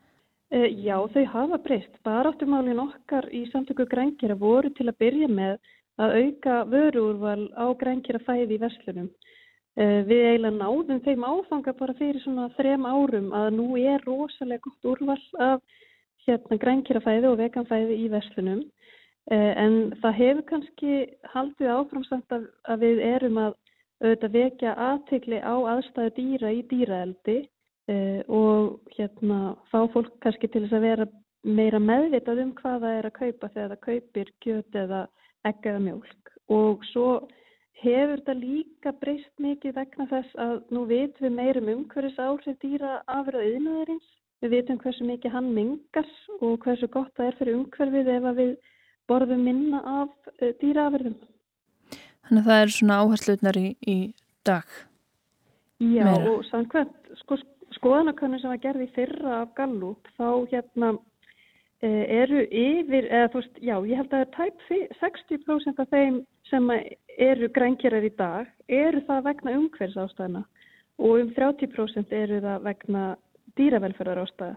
[0.52, 1.94] Uh, já, þau hafa breyst.
[2.04, 5.56] Baráttu málinn okkar í samtöku grænkjara voru til að byrja með
[6.02, 9.08] að auka vöruúrval á grænkjara fæði í verslunum.
[9.80, 14.66] Uh, við eiginlega náðum þeim áfanga bara fyrir svona þrem árum að nú er rosalega
[14.68, 15.64] gott úrval af
[16.28, 18.66] hérna grænkjara fæði og veganfæði í verslunum
[19.30, 20.94] en það hefur kannski
[21.34, 23.58] haldið áframsamt að, að við erum að
[24.00, 27.38] auðvitað vekja aðtegli á aðstæðu dýra í dýraeldi
[27.92, 31.08] eh, og hérna fá fólk kannski til þess að vera
[31.44, 35.02] meira meðvitað um hvað það er að kaupa þegar það kaupir kjöt eða
[35.48, 36.32] egg eða mjölk.
[36.50, 37.10] Og svo
[37.84, 43.00] hefur þetta líka breyst mikið vegna þess að nú vitum við meirum umhverfis áhrif dýra
[43.08, 44.10] afrið yðnaðarins.
[44.40, 48.38] Við vitum hversu mikið hann mingar og hversu gott það er fyrir umhverfið ef að
[48.40, 48.52] við
[49.10, 51.18] borðum minna af uh, dýraafyrðum.
[52.30, 53.98] Þannig að það er svona áhersluðnar í, í
[54.48, 54.80] dag?
[55.80, 56.34] Já Meira.
[56.34, 57.38] og samkvæmt sko,
[57.78, 63.62] skoðanakönnum sem var gerði fyrra af Gallup þá hérna uh, eru yfir, eða þú veist,
[63.64, 64.66] já ég held að tæp
[65.00, 66.72] 60% af þeim sem
[67.20, 70.44] eru grænkjærar í dag eru það vegna umhverfs ástæðina
[71.00, 73.04] og um 30% eru það vegna
[73.58, 74.56] dýravelferðar ástæða.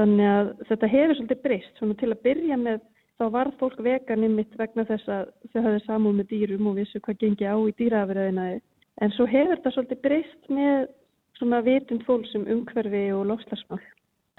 [0.00, 2.80] Þannig að þetta hefur svolítið breyst, svona til að byrja með
[3.20, 7.00] þá varð fólk vegan ymitt vegna þess að þau hafði samúð með dýrum og vissu
[7.04, 8.58] hvað gengi á í dýraafræðinaði.
[9.02, 10.90] En svo hefur þetta svolítið breyst með
[11.38, 13.80] svona vitund fólksum umhverfi og lofslagsmál.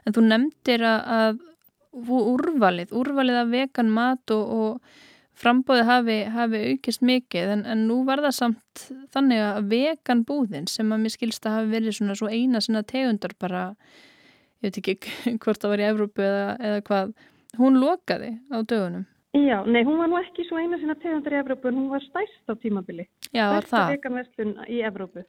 [0.03, 1.41] En þú nefndir að, að
[1.93, 5.01] úrvalið, úrvalið af vegan mat og, og
[5.37, 10.67] frambóði hafi, hafi aukist mikið en, en nú var það samt þannig að vegan búðin
[10.69, 13.63] sem að mér skilst að hafi verið svona svo eina sinna tegundar bara,
[14.61, 17.15] ég veit ekki hvort það var í Evrópu eða, eða hvað
[17.59, 19.05] hún lokaði á dögunum.
[19.33, 22.03] Já, nei, hún var nú ekki svo eina sinna tegundar í Evrópu en hún var
[22.05, 23.07] stæst á tímabili.
[23.33, 23.63] Já, það?
[23.63, 25.23] Stærsta veganverslun í Evrópu.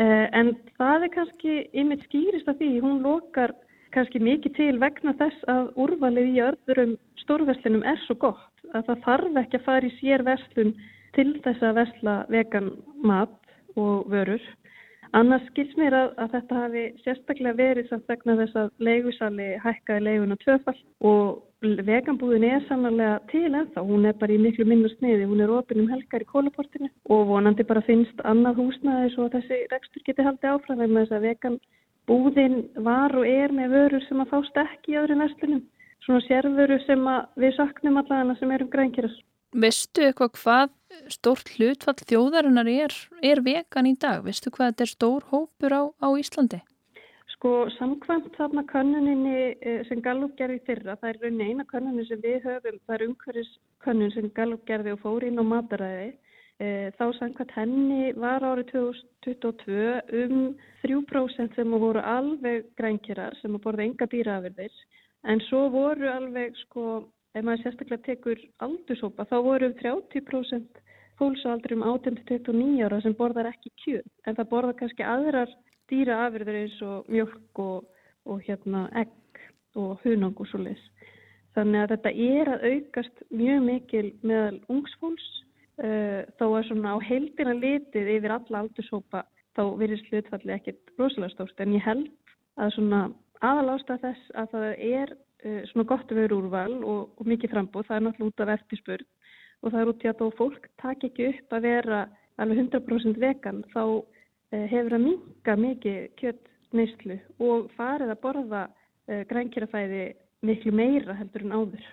[0.00, 3.52] Uh, en það er kannski yfir skýrist af því, hún lokar
[3.94, 9.04] kannski mikið til vegna þess að úrvalið í öðrum stórverslunum er svo gott að það
[9.06, 10.74] þarf ekki að fara í sér verslun
[11.14, 12.70] til þess að versla vegan
[13.06, 13.36] mat
[13.78, 14.42] og vörur.
[15.14, 20.06] Annars skils mér að, að þetta hafi sérstaklega verið samt vegna þess að leigusali hækkaði
[20.08, 21.44] leiguna tvöfall og
[21.86, 23.82] veganbúðin er sannlega til ennþá.
[23.82, 25.26] Hún er bara í miklu minnu sniði.
[25.30, 29.38] Hún er ofin um helgar í kólaportinu og vonandi bara finnst annað húsnaði svo að
[29.38, 34.20] þessi rekstur geti haldið áfram með þess að veganbúðin var og er með vörur sem
[34.20, 35.62] að fást ekki í öðru næstunum.
[36.04, 37.06] Svona sérvöru sem
[37.40, 39.24] við saknum allavega sem erum grænkjærast.
[39.54, 40.70] Veistu eitthvað hvað
[41.14, 44.24] stórt hlutfall þjóðarinnar er, er vegan í dag?
[44.26, 46.60] Veistu hvað þetta er stór hópur á, á Íslandi?
[47.44, 52.22] Sko samkvæmt þarna kannuninni eh, sem Gallup gerði fyrra, það er raunin eina kannunni sem
[52.22, 56.06] við höfum, það er umhverfiskannun sem Gallup gerði og fór inn á mataræði.
[56.56, 60.38] E, þá samkvæmt henni var árið 2022 um
[60.86, 64.80] 3% sem voru alveg grænkjörar sem að borða enga dýraafyrðir
[65.34, 66.86] en svo voru alveg sko
[67.34, 70.80] ef maður sérstaklega tekur aldurshópa þá voru 30%
[71.20, 75.52] fólksaldri um 18-29 ára sem borðar ekki kjöð en það borðar kannski aðrar
[75.90, 77.84] dýra afyrður eins og mjölk og,
[78.28, 79.42] og hérna egg
[79.78, 80.82] og hunang og svo leis.
[81.54, 85.26] Þannig að þetta er að aukast mjög mikil meðal ungsfólks
[85.82, 89.22] uh, þó að svona á heildina litið yfir alla aldurshópa
[89.54, 91.60] þá virðist hlutfalli ekkert rosalega stórt.
[91.62, 92.10] En ég held
[92.58, 93.04] að svona
[93.44, 97.86] aðalásta þess að það er uh, svona gott að vera úrval og, og mikið frambóð,
[97.90, 99.08] það er náttúrulega út af eftirspurð
[99.64, 102.04] og það er út í að þó fólk takk ekki upp að vera
[102.42, 103.82] alveg 100% vegan þá
[104.70, 110.04] hefur að minga mikið kjött neyslu og farið að borða uh, grænkjörafæði
[110.44, 111.86] miklu meira heldur en áður.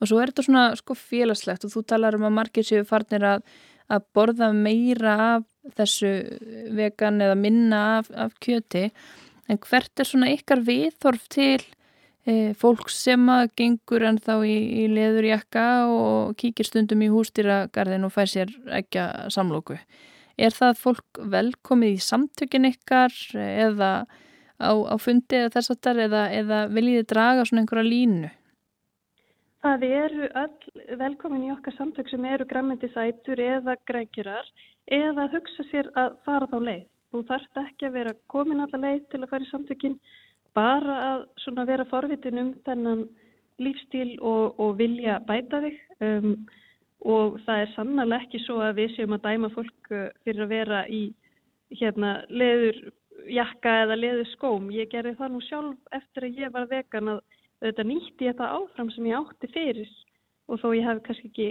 [0.00, 3.24] Og svo er þetta svona sko félagslegt og þú talar um að margir séu farnir
[3.28, 3.42] að,
[3.92, 6.12] að borða meira af þessu
[6.76, 8.88] vegan eða minna af, af kjöti
[9.48, 11.60] en hvert er svona ykkar viðþorf til
[12.28, 18.08] e, fólk sem að gengur en þá í, í leðurjakka og kíkir stundum í hústýragarðin
[18.08, 19.78] og fær sér ekki að samlóku.
[20.38, 23.92] Er það fólk velkomið í samtökin ykkar eða
[24.62, 28.30] á, á fundi eða þess aftar eða, eða viljið þið draga svona einhverja línu?
[29.66, 34.46] Það eru öll velkomin í okkar samtök sem eru grammendisætur eða grækjurar
[34.94, 36.84] eða hugsa sér að fara þá leið.
[37.08, 39.96] Þú þarft ekki að vera komin alla leið til að fara í samtökin,
[40.54, 43.08] bara að vera forvitin um þennan
[43.58, 46.34] lífstíl og, og vilja bæta þig um,
[47.06, 50.54] og það er sannlega ekki svo að við séum að dæma fólk uh, fyrir að
[50.54, 51.02] vera í
[51.78, 52.78] hérna, leður
[53.28, 54.70] jakka eða leður skóm.
[54.74, 57.24] Ég gerði það nú sjálf eftir að ég var vegan að
[57.64, 59.90] þetta nýtti ég það áfram sem ég átti fyrir
[60.48, 61.48] og þó ég hef kannski ekki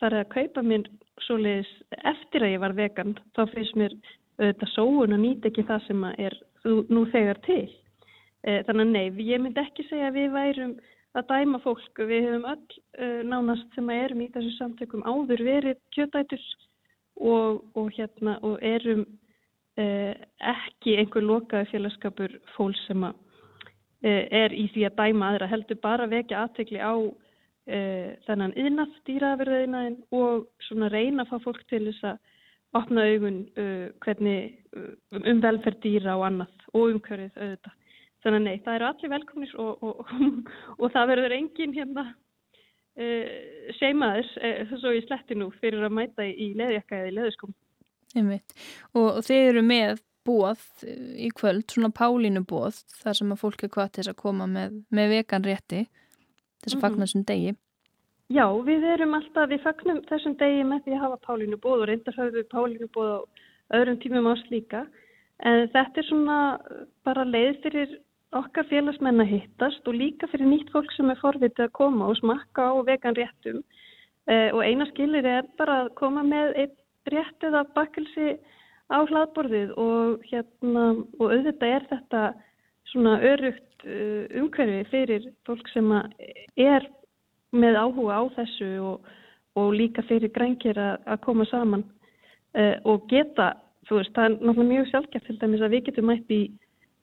[0.00, 0.90] farið að kaupa mér
[1.24, 1.72] svoleiðis
[2.12, 3.96] eftir að ég var vegan þá finnst mér
[4.36, 6.36] þetta sóun að nýta ekki það sem er
[6.92, 7.64] nú þegar til.
[8.44, 10.74] E, þannig að nei, ég myndi ekki segja að við værum
[11.16, 12.00] að dæma fólk.
[12.00, 16.42] Við hefum öll uh, nánast sem að erum í þessu samtökum áður verið kjötætur
[17.16, 19.06] og, og, hérna, og erum
[19.80, 20.12] uh,
[20.54, 23.22] ekki einhver lokaði félagskapur fólk sem að
[24.04, 28.92] Eh, er í því að dæma aðra heldur bara vekja aðtegli á uh, þennan yðnað,
[29.08, 34.92] dýraverðiðinaðin og svona reyna að fá fólk til þess að opna augun uh, hvernig, uh,
[35.16, 37.74] um velferð dýra og annað og umhverfið auðvitað.
[38.26, 42.08] Þannig að nei, það eru allir velkomnis og, og, og, og það verður engin hérna
[43.76, 44.28] seimaður,
[44.80, 47.52] svo ég sletti nú fyrir að mæta í leðjakka eða í leðuskom.
[48.96, 50.62] Og þeir eru með bóð
[51.20, 54.48] í kvöld, svona pálínu bóð þar sem að fólk er hvað til þess að koma
[54.50, 55.84] með, með vegan rétti
[56.64, 57.54] þess að fagna þessum degi.
[58.32, 61.90] Já, við erum alltaf, við fagnum þessum degi með því að hafa pálínu bóð og
[61.92, 63.20] reyndar hafum við pálínu bóð á
[63.76, 64.86] öðrum tímum ás líka
[65.44, 66.40] en þetta er svona
[67.06, 67.94] bara leið fyrir
[68.34, 72.18] okkar félagsmenn að hittast og líka fyrir nýtt fólk sem er forvitið að koma og
[72.18, 73.62] smakka á vegan réttum.
[74.26, 76.78] Eh, og eina skilir er bara að koma með eitt
[77.12, 78.34] rétt eða bakkelsi
[78.90, 80.84] á hlaðborðið og hérna
[81.18, 82.22] og auðvitað er þetta
[82.90, 86.86] svona örugt uh, umhverfi fyrir fólk sem er
[87.56, 89.08] með áhuga á þessu og,
[89.58, 91.84] og líka fyrir grænkir að koma saman.
[92.56, 93.54] Uh, og geta,
[93.88, 96.40] þú veist, það er náttúrulega mjög sjálfgeft til dæmis að við getum mætt í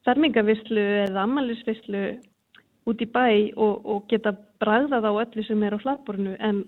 [0.07, 2.03] þermingavislu eða ammaliðsvislu
[2.89, 4.33] út í bæ og, og geta
[4.63, 6.61] bræðað á öllu sem er á hlaðborðinu en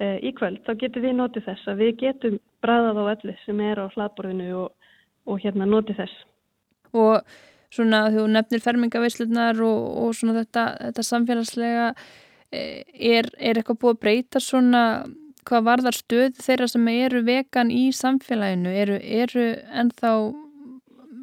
[0.00, 3.62] uh, í kvöld þá getum við notið þess að við getum bræðað á öllu sem
[3.64, 4.92] er á hlaðborðinu og,
[5.28, 6.14] og hérna noti þess.
[6.92, 7.20] Og
[7.72, 11.88] svona þú nefnir fermingaveislunar og, og svona þetta, þetta samfélagslega
[12.52, 12.62] e,
[12.92, 14.84] er, er eitthvað búið að breyta svona
[15.48, 18.72] hvað varðar stöð þeirra sem eru vegan í samfélaginu?
[18.84, 19.46] Eru, eru
[19.82, 20.12] ennþá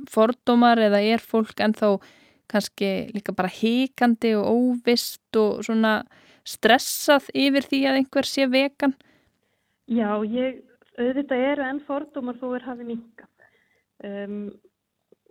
[0.10, 1.94] fordómar eða er fólk ennþá
[2.50, 6.00] kannski líka bara híkandi og óvist og svona
[6.48, 8.96] stressað yfir því að einhver sé vegan?
[9.90, 10.64] Já, ég
[10.98, 13.30] auðvitað eru enn fordómar þó er hafið minkað.
[14.06, 14.42] Um,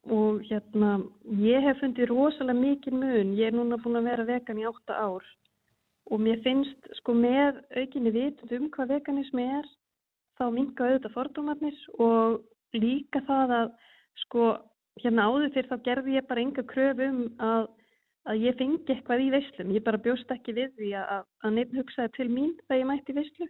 [0.08, 0.94] og hérna,
[1.42, 3.34] ég hef fundið rosalega mikið mun.
[3.36, 5.26] Ég er núna búin að vera vegan í 8 ár
[6.08, 9.66] og mér finnst sko með aukinni vitund um hvað veganismi er
[10.40, 12.38] þá minka auðvitað fordómarnir og
[12.76, 13.74] líka það að
[14.24, 14.54] sko
[15.02, 17.68] hérna áður fyrir þá gerði ég bara enga kröf um að,
[18.28, 19.72] að ég fengi eitthvað í veislum.
[19.76, 23.16] Ég bara bjóst ekki við því að, að nefn hugsaði til mín þegar ég mætti
[23.18, 23.48] veislu.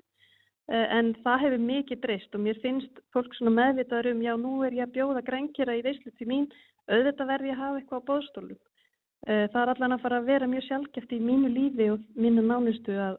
[0.68, 4.50] Eh, en það hefur mikið breyst og mér finnst fólk svona meðvitaður um já nú
[4.66, 6.50] er ég að bjóða grænkjara í veislu til mín
[6.92, 8.58] auðvitað verði ég að hafa eitthvað á bóðstólum.
[9.26, 12.44] Eh, það er allan að fara að vera mjög sjálfgeft í mínu lífi og mínu
[12.44, 13.16] nánustu að,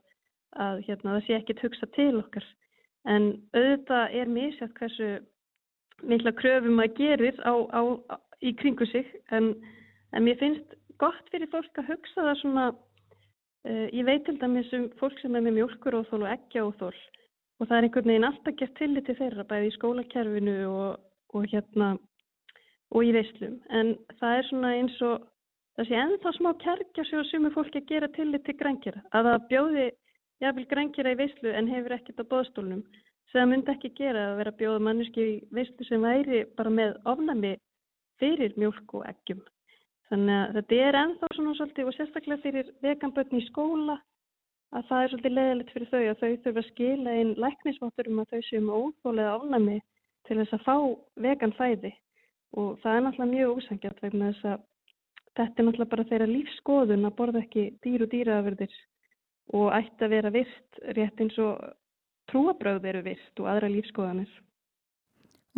[0.61, 2.45] að hérna, það sé ekkit hugsa til okkar.
[3.09, 3.27] En
[3.57, 5.09] auðvitað er misjátt hversu
[6.07, 7.81] mikla kröfum að gerir á, á,
[8.13, 9.53] á, í kringu sig en,
[10.15, 12.65] en mér finnst gott fyrir fólk að hugsa það svona,
[13.67, 16.99] uh, ég veit til dæmis um fólk sem er með mjölkuróþól og eggjaóþól
[17.59, 21.01] og það er einhvern veginn alltaf gert tillit til þeirra bæði í skólakerfinu og,
[21.35, 21.95] og hérna
[22.89, 23.59] og í veislum.
[23.69, 25.25] En það er svona eins og
[25.77, 29.45] það sé ennþá smá kerkja sem sumur fólki að gera tillit til grænkjara að það
[29.51, 29.85] bjóði
[30.43, 32.81] jafnvel grænkjara í veislu en hefur ekkert á bóðstólnum
[33.29, 36.73] sem það myndi ekki gera að vera að bjóða manneski í veislu sem væri bara
[36.73, 37.55] með ofnami
[38.19, 39.41] fyrir mjölk og eggjum.
[40.09, 43.99] Þannig að þetta er ennþá svona svolítið og sérstaklega fyrir veganbötni í skóla
[44.73, 48.21] að það er svolítið leðilegt fyrir þau að þau þurfa að skila inn læknisvottur um
[48.23, 49.77] að þau séu með óþólega ofnami
[50.27, 50.75] til þess að fá
[51.25, 51.93] vegan fæði
[52.57, 54.65] og það er náttúrulega mjög ósangjart vegna þess að
[55.39, 58.77] þetta er náttúrulega bara þeirra lífskoðun að borða ekki dýr og dýraafurðir
[59.59, 61.53] og ætti að vera virt rétt eins og
[62.29, 64.29] trúabröð eru virt og aðra lífskoðanir.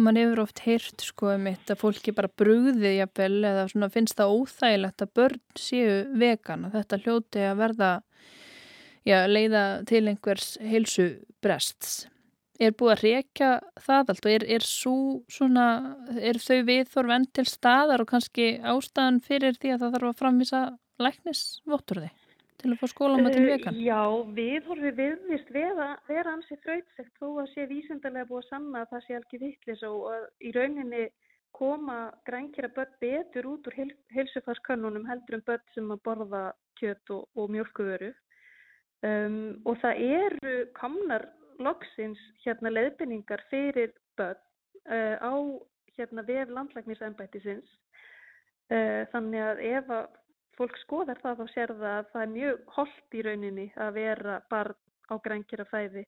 [0.02, 4.18] Man hefur oft heyrt sko um þetta að fólki bara brúði jafnvel eða svona finnst
[4.18, 7.90] það óþægilegt að börn séu vegan að þetta hljóti að verða
[9.08, 11.10] já, leiða til einhvers heilsu
[11.44, 12.06] brests.
[12.62, 13.52] Er búið að reyka
[13.82, 14.96] það allt og er, er, svo,
[15.34, 15.68] svona,
[16.22, 20.20] er þau viðþorf enn til staðar og kannski ástæðan fyrir því að það þarf að
[20.22, 20.66] framvisa
[21.02, 22.12] læknisvotturði?
[22.62, 23.82] Til að fá skólamatinn Eh, vegan?
[23.82, 24.02] Já,
[24.38, 28.94] við horfum viðvist vera, vera ansi þrautsegt þó að sé vísindarlega búið að sanna að
[28.94, 31.04] það sé alveg vittlis og að í rauninni
[31.52, 36.44] koma grænkjara börn betur út úr heil, heilsufarskönnunum heldur en börn sem að borða
[36.80, 38.14] kjött og, og mjölkuvöru.
[39.02, 41.28] Um, og það eru komnar
[41.62, 44.40] loksins hérna leiðbynningar fyrir börn
[44.90, 45.34] uh, á
[45.98, 47.78] hérna vef landlæknisembættisins.
[48.72, 50.21] Uh, þannig að ef að
[50.62, 54.42] fólk skoðar það þá sér það að það er mjög holdt í rauninni að vera
[54.52, 54.78] barn
[55.10, 56.06] á grænkjara fæði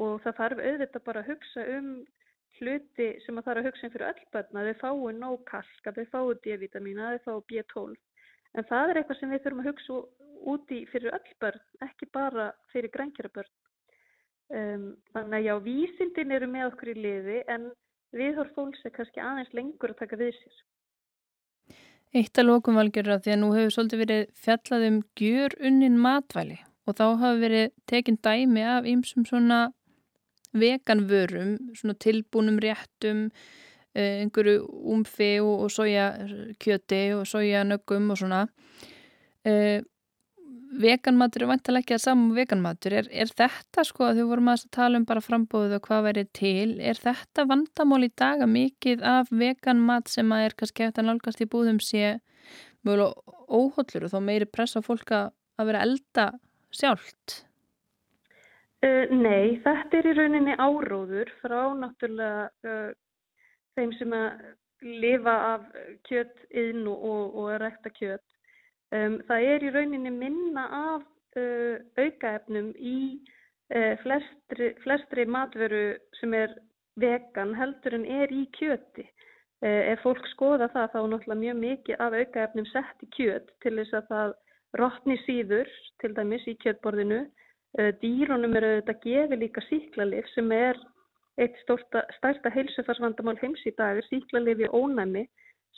[0.00, 1.90] og það þarf auðvitað bara að hugsa um
[2.58, 5.82] hluti sem að þarf að hugsa um fyrir öll börn að þau fái nóg kalk,
[5.86, 7.98] að þau fái D-vitamín, að þau fái B12
[8.56, 9.98] en það er eitthvað sem við þurfum að hugsa
[10.50, 13.52] út í fyrir öll börn, ekki bara fyrir grænkjara börn.
[14.50, 17.68] Um, þannig að já, vísindin eru með okkur í liði en
[18.16, 20.56] viðhorf fólks er kannski aðeins lengur að taka við sér.
[22.10, 26.56] Eitt að lókum valgjörra því að nú hefur svolítið verið fjallað um gjör unnin matvæli
[26.88, 29.58] og þá hafa verið tekinn dæmi af ýmsum svona
[30.58, 33.28] veganvörum, svona tilbúnum réttum,
[33.94, 38.42] eh, einhverju umfi og, sojakjöti og sojanöggum og svona.
[40.70, 42.94] Veganmatur er vantilega ekki að saman veganmatur.
[43.00, 46.30] Er, er þetta sko að þau vorum að tala um bara frambóðið og hvað verið
[46.38, 51.02] til, er þetta vandamál í dag að mikið af veganmat sem að er kannski eftir
[51.02, 52.14] að nálgast í búðum sé
[52.86, 53.18] mjög
[53.50, 56.30] óhóllur og þá meiri pressa fólk að vera elda
[56.70, 57.40] sjálft?
[58.80, 62.92] Uh, nei, þetta er í rauninni áróður frá náttúrulega uh,
[63.76, 64.46] þeim sem að
[65.02, 65.66] lifa af
[66.08, 68.24] kjött inn og, og, og rekta kjött.
[68.90, 71.04] Um, það er í rauninni minna af
[71.38, 73.20] uh, aukaefnum í
[74.02, 76.56] flestri, flestri matvöru sem er
[76.98, 79.04] vegan heldur en er í kjöti.
[79.62, 83.76] Ef fólk skoða það þá er náttúrulega mjög mikið af aukaefnum sett í kjött til
[83.76, 84.32] þess að það
[84.80, 85.70] rotni síður
[86.02, 87.20] til dæmis í kjöttborðinu
[88.02, 90.78] Dýrunum eru auðvitað gefið líka síklarlif sem er
[91.38, 95.28] eitt stærsta heilsufarsvandamál heims í dag, síklarlifi ónæmi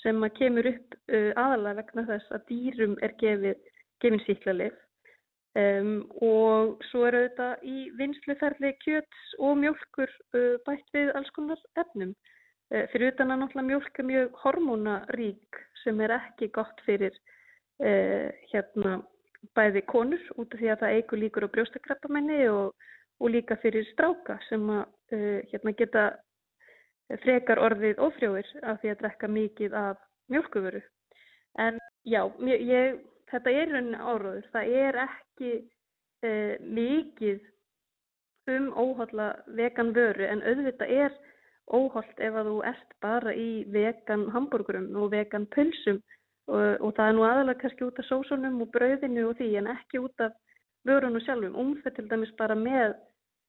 [0.01, 4.75] sem kemur upp uh, aðalega vegna þess að dýrum er gefin síklarlif.
[5.53, 11.61] Um, og svo eru auðvitað í vinsluferli kjöts og mjölkur uh, bætt við alls konar
[11.83, 12.15] efnum.
[12.73, 17.19] Uh, fyrir utan að náttúrulega mjölk er mjög hormónarík sem er ekki gott fyrir
[17.83, 19.01] hérna
[19.57, 22.75] bæði konur út af því að það eigur líkur á brjóstakrappamenni og,
[23.19, 24.85] og líka fyrir stráka sem að
[25.17, 26.05] uh, hérna geta
[27.23, 30.83] frekar orðið ofrjóir af því að drekka mikið af mjölkuvöru.
[31.61, 31.79] En
[32.09, 33.01] já, ég,
[33.31, 34.47] þetta er rauninni áróður.
[34.55, 37.43] Það er ekki uh, mikið
[38.53, 39.29] um óhaldla
[39.59, 41.13] vegan vöru en auðvitað er
[41.71, 46.01] óhald ef að þú ert bara í vegan hambúrgurum og vegan pulsum
[46.51, 49.71] og, og það er nú aðalega kannski út af sósunum og brauðinu og því en
[49.77, 50.35] ekki út af
[50.89, 51.55] vörunum sjálfum.
[51.55, 52.97] Umfett til dæmis bara með,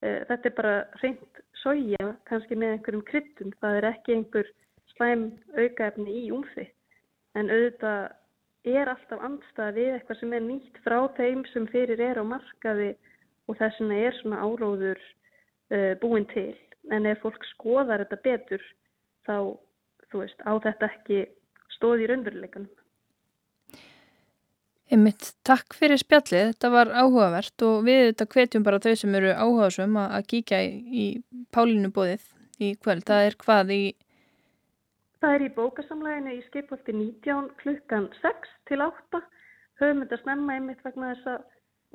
[0.03, 4.49] þetta er bara reynd soja kannski með einhverjum kryttum, það er ekki einhver
[4.93, 6.67] slæm aukaefni í umfi.
[7.39, 8.11] En auðvitað
[8.73, 12.93] er alltaf andstað við eitthvað sem er nýtt frá þeim sem fyrir er á markaði
[13.47, 16.53] og þess vegna er svona áróður e, búin til.
[16.91, 18.63] En ef fólk skoðar þetta betur
[19.27, 19.35] þá,
[20.13, 21.25] veist, á þetta ekki
[21.77, 22.71] stóð í raunveruleikanum.
[24.91, 29.29] Einmitt, takk fyrir spjallið, þetta var áhugavert og við þetta hvetjum bara þau sem eru
[29.31, 31.05] áhugasum að, að kíkja í, í
[31.55, 32.25] Pálinu bóðið
[32.59, 33.05] í kvöld.
[33.07, 33.83] Það er hvað í?
[35.23, 39.23] Það er í bókasamlæginu í skipolti 19 klukkan 6 til 8.
[39.79, 41.45] Höfum þetta snemma einmitt vegna þess að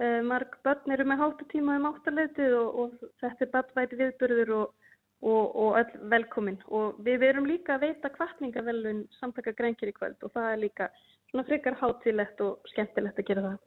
[0.01, 4.89] e, marg börn eru með háttatíma um áttaleitið og, og þetta er badvæti viðbörður og,
[5.29, 6.57] og, og öll velkomin.
[6.73, 10.91] Og við verum líka að veita kvartningavelun samtaka grenkir í kvöld og það er líka
[11.31, 13.59] svona frekar hátilegt og skemmtilegt að gera það.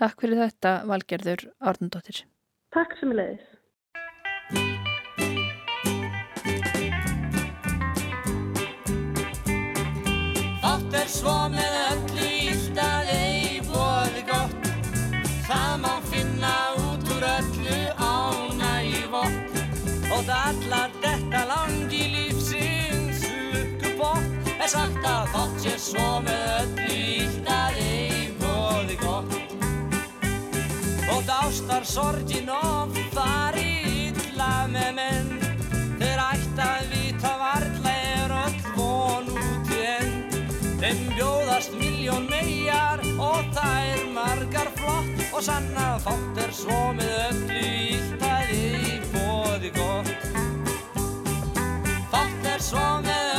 [0.00, 2.22] Takk fyrir þetta Valgerður Arnandóttir.
[2.74, 3.48] Takk sem ég leiðis.
[10.70, 13.18] Oft er svo með öllu ístaði
[13.56, 14.70] í bóði gott
[15.48, 16.54] Það má finna
[16.86, 19.60] út úr öllu ána í vott
[20.10, 20.89] Og það allar
[24.70, 29.32] sagt að þátt sé svo með öllu ílt að ei bóði gott.
[31.08, 33.72] Þótt ástar sorgin of fari
[34.10, 35.32] illa með menn
[35.98, 40.38] Þeir ætti að vita varla er öll von út í end
[40.84, 47.16] Þeim bjóðast miljón megar og það er margar flott Og sanna fátt er svo með
[47.26, 50.14] öllu ílt að í bóði gott.
[52.14, 53.29] Fátt er svo með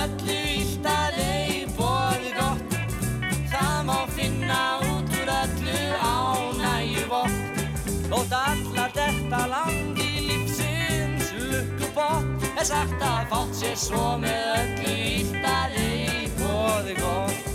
[9.47, 16.97] langi lífsins lukkubott Er sagt að fátt sér svo með öllu ílt að í bóði
[16.99, 17.50] gott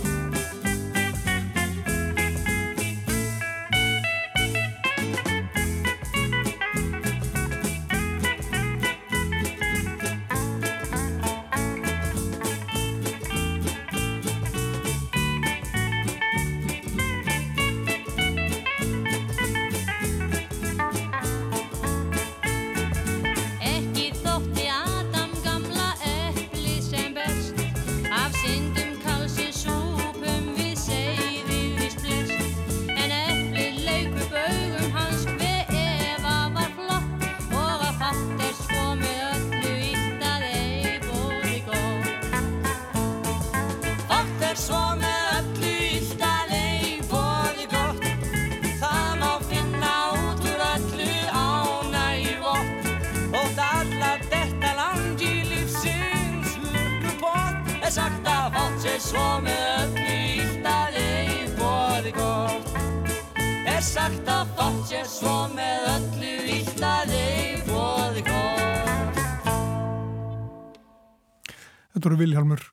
[71.97, 72.63] Þetta voru Vilhjálmur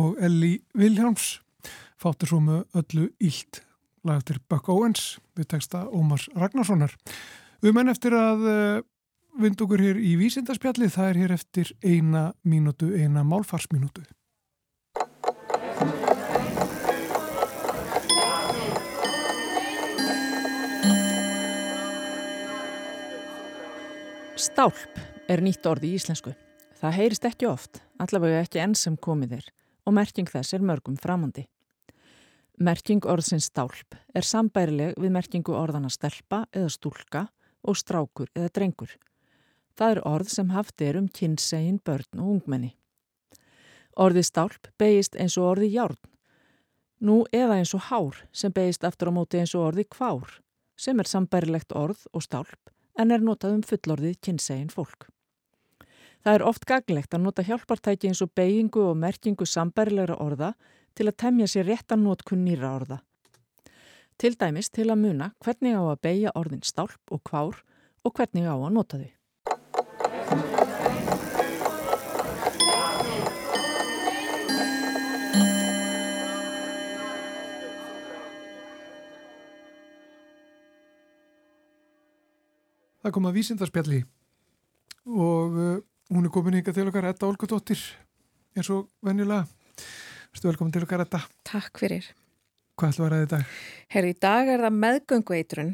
[0.00, 1.26] og Elli Vilhjálms
[2.00, 3.58] fáttur svo með öllu ílt
[4.08, 6.94] lagtir Buck Owens við texta Ómars Ragnarssonar.
[7.60, 8.80] Við menn eftir að uh,
[9.36, 14.00] vind okkur hér í vísindarspjalli það er hér eftir eina mínútu, eina málfarsmínútu.
[24.40, 26.32] Stálp er nýtt orð í íslensku.
[26.80, 29.50] Það heyrist ekki oft, allavega ekki enn sem komið er
[29.86, 31.46] og merking þess er mörgum framandi.
[32.62, 37.22] Merking orðsins stálp er sambærileg við merkingu orðana stelpa eða stúlka
[37.66, 38.92] og strákur eða drengur.
[39.78, 42.74] Það er orð sem haft er um kynnsegin, börn og ungmenni.
[43.96, 46.00] Orðið stálp beigist eins og orðið járn.
[47.02, 50.38] Nú eða eins og hár sem beigist aftur á móti eins og orðið kvár
[50.76, 55.08] sem er sambærilegt orð og stálp en er notað um fullorðið kynnsegin fólk.
[56.22, 60.52] Það er oft gaglegt að nota hjálpartæki eins og beigingu og merkingu sambærilegra orða
[60.94, 63.00] til að temja sér réttan notkun nýra orða.
[64.22, 67.58] Til dæmis til að muna hvernig á að beigja orðin stálp og kvár
[68.06, 69.10] og hvernig á að nota þau.
[83.02, 84.04] Það kom að vísindarspjalli
[85.10, 85.80] og uh,
[86.12, 87.80] hún er komin hingað til okkar Edda Olgudóttir
[88.56, 89.46] eins og venjulega.
[90.32, 91.22] Verstu velkomin til okkar Edda.
[91.48, 92.10] Takk fyrir.
[92.76, 93.54] Hvað ætlum að ræða í dag?
[93.92, 95.72] Herri, í dag er það meðgöngueitrun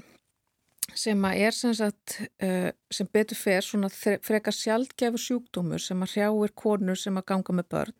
[0.98, 6.54] sem er sem, sagt, uh, sem betur fer svona frekar sjaldgæfu sjúkdómur sem að hrjáir
[6.58, 7.98] konur sem að ganga með börn.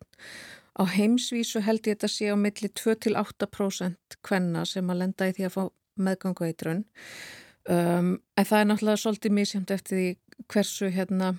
[0.79, 5.49] Á heimsvísu held ég þetta sé á milli 2-8% kvenna sem að lenda í því
[5.49, 5.63] að fá
[5.99, 6.85] meðgöngueitrun.
[7.69, 10.09] Um, en það er náttúrulega svolítið misjönd eftir því
[10.49, 11.35] hversu hérna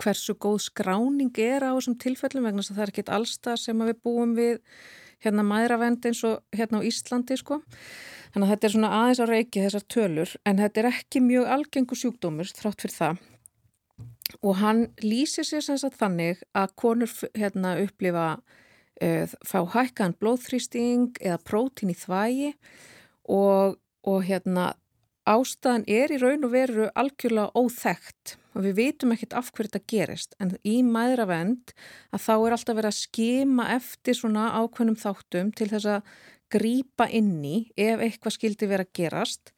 [0.00, 3.84] hversu góð skráning er á þessum tilfellum vegna þess að það er ekkit allstað sem
[3.86, 4.60] við búum við
[5.20, 7.60] hérna maðuravend eins og hérna á Íslandi sko.
[8.32, 11.52] Þannig að þetta er svona aðeins á reiki þessar tölur en þetta er ekki mjög
[11.56, 13.26] algengu sjúkdómur þrátt fyrir það
[14.46, 21.18] og hann lýsir sér sem sagt þannig að konur hérna upplifa uh, fá hækkan blóðþrýsting
[21.20, 22.52] eða prótín í þvægi
[23.30, 24.72] og, og hérna
[25.28, 29.90] ástæðan er í raun og veru algjörlega óþægt og við vitum ekkert af hverju þetta
[29.92, 31.74] gerist en í maðuravend
[32.10, 36.12] að þá er alltaf verið að skima eftir svona ákveðnum þáttum til þess að
[36.50, 39.52] grípa inn í ef eitthvað skildi vera að gerast.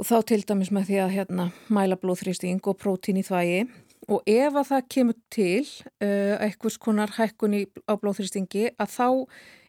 [0.00, 3.62] Og þá til dæmis með því að hérna, mæla blóðþrýsting og prótín í þvægi
[4.10, 9.06] og ef að það kemur til uh, einhvers konar hækkun í, á blóðþrýstingi að þá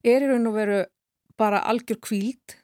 [0.10, 0.80] er í raun og veru
[1.38, 2.58] bara algjör kvíld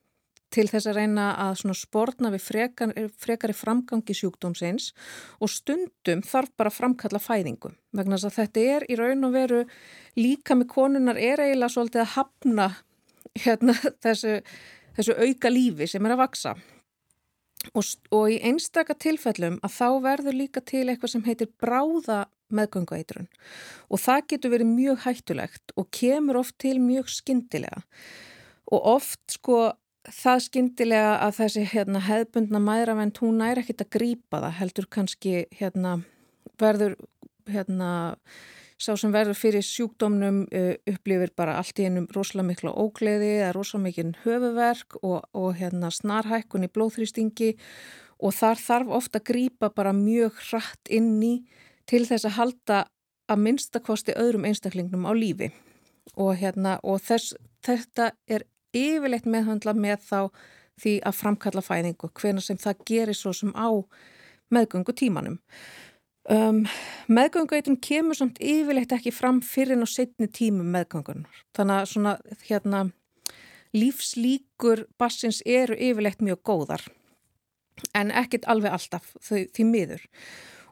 [0.53, 4.91] til þess að reyna að spórna við frekar, frekari framgangi sjúkdómsins
[5.39, 7.73] og stundum þarf bara að framkalla fæðingu.
[7.93, 9.61] Vegna þess að þetta er í raun og veru
[10.17, 12.67] líka með konunar er eiginlega svolítið að hafna
[13.43, 14.39] hérna, þessu,
[14.97, 16.55] þessu auka lífi sem er að vaksa
[17.73, 17.83] og,
[18.15, 22.25] og í einstaka tilfellum að þá verður líka til eitthvað sem heitir bráða
[22.55, 23.27] meðgöngueitrun
[23.89, 27.83] og það getur verið mjög hættulegt og kemur oft til mjög skindilega
[28.69, 29.59] og oft sko
[30.07, 35.33] það skindilega að þessi hérna, hefðbundna mæðravend hún er ekkit að grýpa það heldur kannski
[35.59, 35.99] hérna,
[36.61, 36.95] verður
[37.49, 37.89] hérna,
[38.79, 43.55] sá sem verður fyrir sjúkdómnum uh, upplifir bara allt í ennum rosalega mikla ógleði eða
[43.57, 47.55] rosalega mikinn höfuverk og, og hérna, snarhækkun í blóðþrýstingi
[48.19, 51.33] og þar þarf ofta að grýpa bara mjög hratt inn í
[51.89, 52.79] til þess að halda
[53.29, 55.51] að minnstakosti öðrum einstaklingnum á lífi.
[56.17, 57.35] Og, hérna, og þess,
[57.65, 60.21] þetta er yfirleitt meðhandla með þá
[60.79, 63.69] því að framkalla fæðingu hvena sem það gerir svo sem á
[64.53, 65.39] meðgöngu tímanum.
[66.29, 66.65] Um,
[67.09, 71.43] meðgöngueitum kemur samt yfirleitt ekki fram fyrir en á setni tímum meðgöngunar.
[71.57, 72.15] Þannig að svona
[72.45, 72.83] hérna
[73.75, 76.85] lífslíkur bassins eru yfirleitt mjög góðar
[77.95, 80.05] en ekkit alveg alltaf því, miður.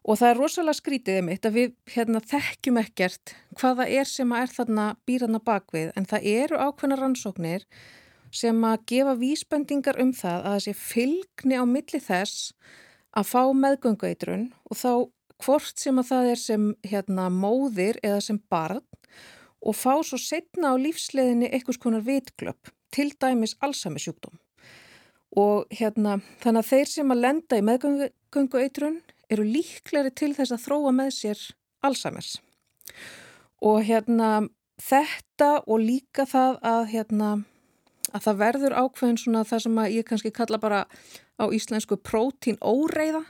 [0.08, 4.46] Og það er rosalega skrítið eitt að við hérna, þekkjum ekkert hvaða er sem að
[4.46, 7.66] er þarna býrana bakvið en það eru ákveðna rannsóknir
[8.32, 12.54] sem að gefa vísbendingar um það að það sé fylgni á milli þess
[13.18, 14.92] að fá meðgöngueitrun og þá
[15.44, 18.84] hvort sem að það er sem hérna, móðir eða sem barn
[19.62, 24.38] og fá svo setna á lífsleðinni einhvers konar vitglöp, til dæmis allsami sjúkdóm.
[25.38, 29.02] Og hérna, þannig að þeir sem að lenda í meðgöngueitrun
[29.34, 31.44] eru líkleri til þess að þróa með sér
[31.86, 32.38] Alzheimer's.
[33.62, 34.48] Og hérna
[34.82, 37.32] þetta og líka það að, hérna,
[38.14, 40.84] að það verður ákveðin svona það sem að ég kannski kalla bara
[41.38, 43.24] á íslensku prótín óreiða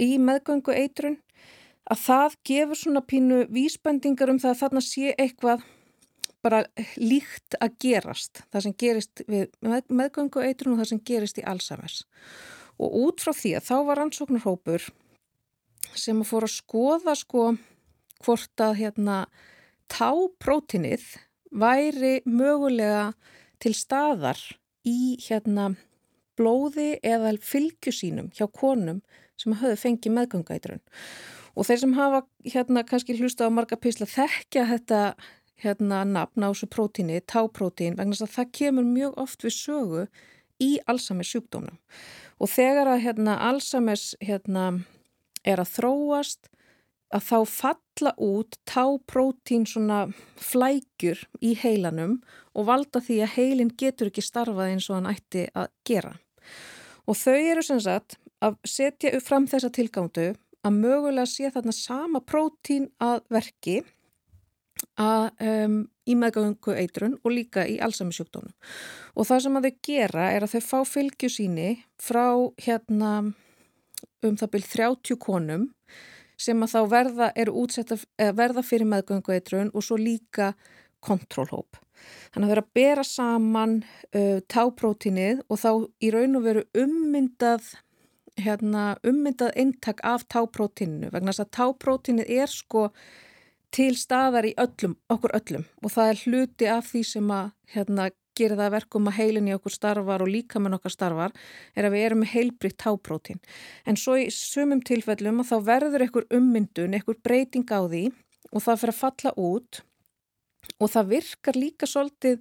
[0.00, 1.20] í meðgöngu eitrun
[1.90, 5.64] að það gefur svona pínu vísbendingar um það að þarna sé eitthvað
[6.42, 6.64] bara
[6.98, 12.02] líkt að gerast það sem gerist við meðgöngu eitrun og það sem gerist í Alzheimer's
[12.82, 14.88] og út frá því að þá var ansóknarhópur
[15.94, 17.46] sem að fóra að skoða sko
[18.22, 19.18] hvort að hérna
[19.92, 21.04] táprótinið
[21.52, 23.12] væri mögulega
[23.62, 24.40] til staðar
[24.88, 25.74] í hérna
[26.38, 29.02] blóði eða fylgjusínum hjá konum
[29.40, 30.82] sem hafði fengið meðgangætrun
[31.52, 32.22] og þeir sem hafa
[32.54, 35.00] hérna kannski hlusta á marga písla þekkja þetta
[35.62, 40.06] hérna nafn á þessu prótíni, táprótín vegna þess að það kemur mjög oft við sögu
[40.62, 41.78] í Alzheimer's sjúkdónum
[42.42, 44.66] og þegar að hérna Alzheimer's hérna
[45.44, 46.50] er að þróast
[47.12, 50.06] að þá falla út táprótín svona
[50.40, 52.20] flækjur í heilanum
[52.56, 56.14] og valda því að heilin getur ekki starfað eins og hann ætti að gera.
[57.04, 60.32] Og þau eru sem sagt að setja upp fram þessa tilgándu
[60.62, 63.82] að mögulega sé þarna sama prótín að verki
[64.98, 65.76] að, um,
[66.08, 68.50] í meðgöngu eitrun og líka í allsami sjúkdónu.
[69.14, 71.70] Og það sem að þau gera er að þau fá fylgjusíni
[72.02, 72.26] frá
[72.62, 73.12] hérna
[74.22, 75.68] um það byrj 30 konum
[76.40, 77.98] sem að þá verða, útsetta,
[78.34, 80.52] verða fyrir meðgöngu eitrun og svo líka
[81.02, 81.78] kontrólhóp.
[82.32, 85.70] Þannig að það er að bera saman uh, táprótinið og þá
[86.02, 87.68] í raun og veru ummyndað,
[88.40, 92.88] hérna, ummyndað eintak af táprótininu vegna þess að táprótinið er sko
[93.72, 98.08] til staðar í öllum, okkur öllum og það er hluti af því sem að hérna,
[98.38, 101.36] gerir það verkum að heilin í okkur starfar og líka með nokkar starfar
[101.76, 103.40] er að við erum með heilbritt táprótin.
[103.86, 108.04] En svo í sumum tilfellum að þá verður einhver ummyndun, einhver breyting á því
[108.52, 109.82] og það fyrir að falla út
[110.78, 112.38] og það virkar líka svolítið,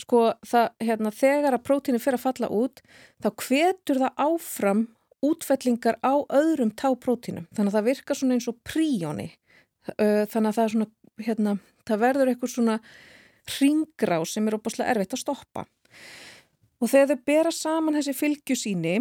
[0.00, 2.82] sko, það, hérna, þegar að prótinu fyrir að falla út
[3.24, 4.84] þá hvetur það áfram
[5.24, 7.46] útfellingar á öðrum táprótinum.
[7.56, 9.30] Þannig að það virkar svona eins og príóni.
[9.96, 10.88] Þannig að það er svona,
[11.24, 11.54] hérna,
[11.88, 12.78] það verður eitthvað svona
[13.58, 15.66] ringgrá sem er óbúslega erfitt að stoppa.
[16.82, 18.96] Og þegar þau bera saman þessi fylgjusíni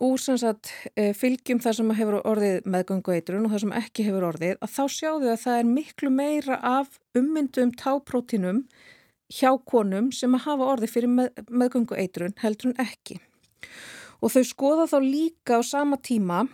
[0.00, 4.26] úr sagt, e, fylgjum þar sem hefur orðið meðgöngu eitrun og þar sem ekki hefur
[4.30, 8.62] orðið, að þá sjáðu að það er miklu meira af ummyndum táprótinum
[9.30, 13.20] hjá konum sem að hafa orðið fyrir með, meðgöngu eitrun heldur en ekki.
[14.20, 16.46] Og þau skoða þá líka á sama tíma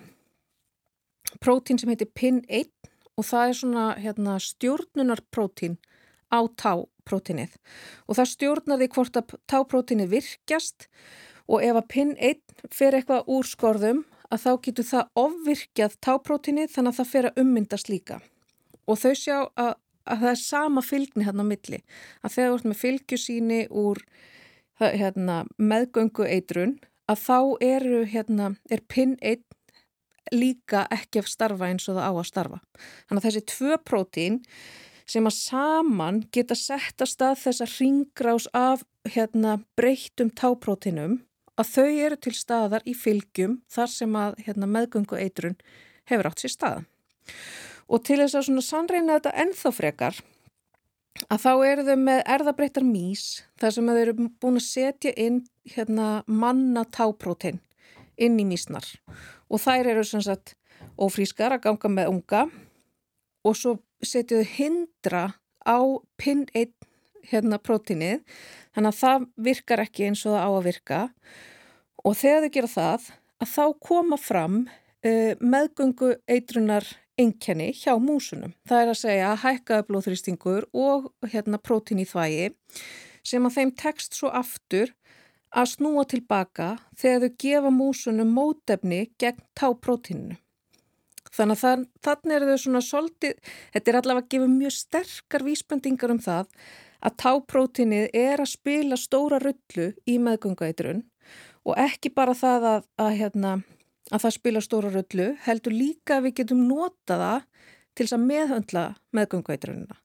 [1.43, 5.79] prótín sem heitir PIN1 og það er svona hérna, stjórnunarprótín
[6.35, 6.43] á
[7.07, 7.55] táprótinið
[8.07, 10.89] og það stjórnar því hvort að táprótinið virkjast
[11.47, 12.41] og ef að pinn 1
[12.75, 17.41] fer eitthvað úr skorðum að þá getur það ofvirkjað táprótini þannig að það fer að
[17.43, 18.21] ummyndast líka.
[18.87, 19.77] Og þau sjá að,
[20.07, 21.83] að það er sama fylgni hérna á milli.
[22.23, 24.03] Að þegar þú ert með fylgjusíni úr
[24.81, 26.75] hérna, meðgöngu eitrun
[27.07, 29.45] að þá eru hérna, er pinn einn
[30.35, 32.59] líka ekki að starfa eins og það á að starfa.
[33.07, 34.41] Þannig að þessi tvö prótín
[35.07, 41.21] sem að saman geta sett að stað þessa ringgrás af hérna, breyttum táprótinum
[41.57, 45.57] að þau eru til staðar í fylgjum þar sem að hérna, meðgöngu eitrun
[46.11, 46.83] hefur átt sér staða.
[47.87, 50.19] Og til þess að sannreina þetta ennþá frekar
[51.33, 53.25] að þá eru þau með erðabreittar mís
[53.61, 55.41] þar sem þau eru búin að setja inn
[55.73, 57.63] hérna, manna táprótin
[58.17, 58.87] inn í mísnar
[59.49, 60.57] og þær eru sem sagt
[61.01, 62.43] ófrískar að ganga með unga
[63.47, 65.25] og svo setju þau hindra
[65.67, 65.79] á
[66.21, 66.75] pinn einn
[67.27, 68.23] hérna prótinið
[68.75, 71.01] þannig að það virkar ekki eins og það á að virka
[72.07, 73.09] og þegar þau gera það
[73.43, 76.87] að þá koma fram uh, meðgöngu eitrunar
[77.17, 78.53] einkenni hjá músunum.
[78.69, 82.51] Það er að segja að hækkaðu blóðþrýstingur og hérna prótin í þvægi
[83.27, 84.93] sem að þeim tekst svo aftur
[85.57, 90.37] að snúa tilbaka þegar þau gefa músunum mótefni gegn táprótíninu.
[91.35, 93.39] Þannig að þannig eru þau svona svolítið,
[93.75, 96.51] þetta er allavega að gefa mjög sterkar vísbendingar um það
[97.07, 101.05] að táprótínið er að spila stóra rullu í meðgöngueitrun
[101.67, 103.53] og ekki bara það að, að, hérna,
[104.13, 107.47] að það spila stóra rullu, heldur líka að við getum nota það
[107.97, 108.85] til þess að meðhöndla
[109.17, 109.97] meðgöngueitrunina.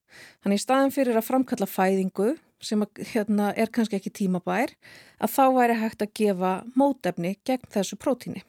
[0.43, 4.73] Þannig í staðin fyrir að framkalla fæðingu sem að, hérna, er kannski ekki tímabær,
[5.21, 8.43] að þá væri hægt að gefa mótefni gegn þessu prótíni.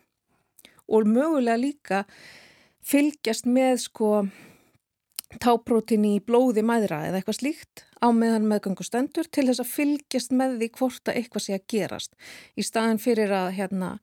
[0.92, 2.02] Og mögulega líka
[2.87, 4.11] fylgjast með sko
[5.41, 10.59] táprótíni í blóði mæðra eða eitthvað slíkt á meðan meðgangustendur til þess að fylgjast með
[10.61, 12.12] því hvort að eitthvað sé að gerast
[12.59, 13.95] í staðin fyrir að hérna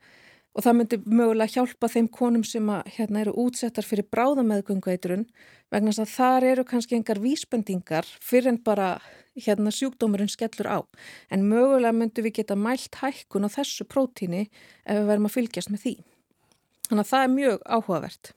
[0.57, 5.27] og það myndi mögulega hjálpa þeim konum sem að hérna eru útsettar fyrir bráðameðgöngueitrun
[5.69, 8.95] vegna að þar eru kannski engar vísbendingar fyrir en bara
[9.39, 10.79] hérna sjúkdómurinn skellur á
[11.29, 15.71] en mögulega myndi við geta mælt hækkun á þessu prótíni ef við verðum að fylgjast
[15.71, 15.95] með því.
[16.89, 18.33] Þannig að það er mjög áhugavert.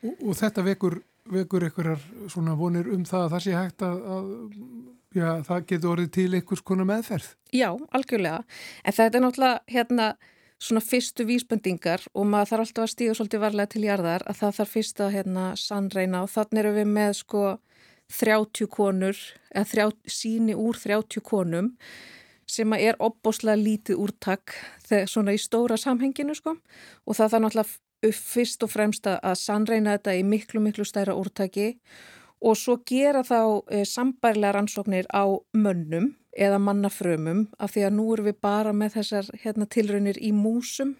[0.00, 4.02] Og, og þetta vekur, vekur einhverjar svona vonir um það að það sé hægt að,
[4.16, 4.34] að
[5.16, 7.32] já, það getur orðið til einhvers konar meðferð?
[7.56, 8.44] Já, algjörlega.
[8.84, 10.12] En þetta er náttúrulega hérna
[10.60, 14.56] svona fyrstu vísbendingar og maður þarf alltaf að stíða svolítið varlega til jarðar að það
[14.58, 17.44] þarf fyrst að hérna sannreina og þannig eru við með sko
[18.10, 19.18] 30 konur,
[19.54, 21.70] eða þrjá, síni úr 30 konum
[22.50, 24.56] sem er opbóslega lítið úrtak
[24.88, 27.76] þegar svona í stóra samhenginu sko og það þarf náttúrulega
[28.08, 31.74] fyrst og fremst að sannreina þetta í miklu, miklu stærra úrtaki
[32.40, 38.06] og svo gera þá e, sambærlega rannsóknir á mönnum eða mannafrömmum af því að nú
[38.14, 40.94] erum við bara með þessar hérna, tilraunir í músum.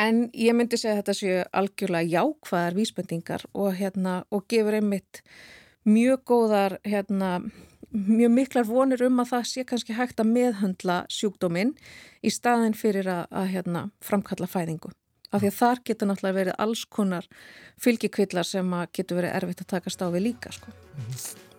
[0.00, 5.20] En ég myndi segja að þetta séu algjörlega jákvæðar vísbendingar og, hérna, og gefur einmitt
[5.84, 7.42] mjög góðar hérna,
[7.92, 11.76] mjög miklar vonir um að það sé kannski hægt að meðhandla sjúkdóminn
[12.24, 14.94] í staðin fyrir að, að hérna, framkalla fæðingu
[15.32, 17.28] af því að þar getur náttúrulega verið alls konar
[17.82, 20.68] fylgjikvillar sem getur verið erfitt að taka stáfi líka sko.
[20.68, 21.50] Mm -hmm.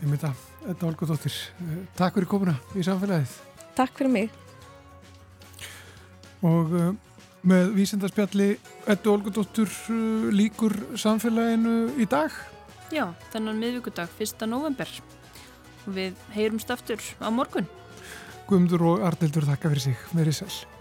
[0.00, 1.34] Ég myndi að, þetta var alveg dóttir
[1.96, 3.34] Takk fyrir komuna í samfélagið.
[3.76, 4.30] Takk fyrir mig.
[6.40, 6.94] Og uh,
[7.42, 12.32] með vísendarspjalli Ettu Olgudóttur uh, líkur samfélaginu í dag?
[12.90, 14.46] Já, þennan miðvíkudag 1.
[14.48, 14.88] november
[15.86, 17.68] og við heyrumst aftur á morgun.
[18.48, 19.96] Guðmundur og Arnildur þakka fyrir sig.
[20.16, 20.79] Með Rísal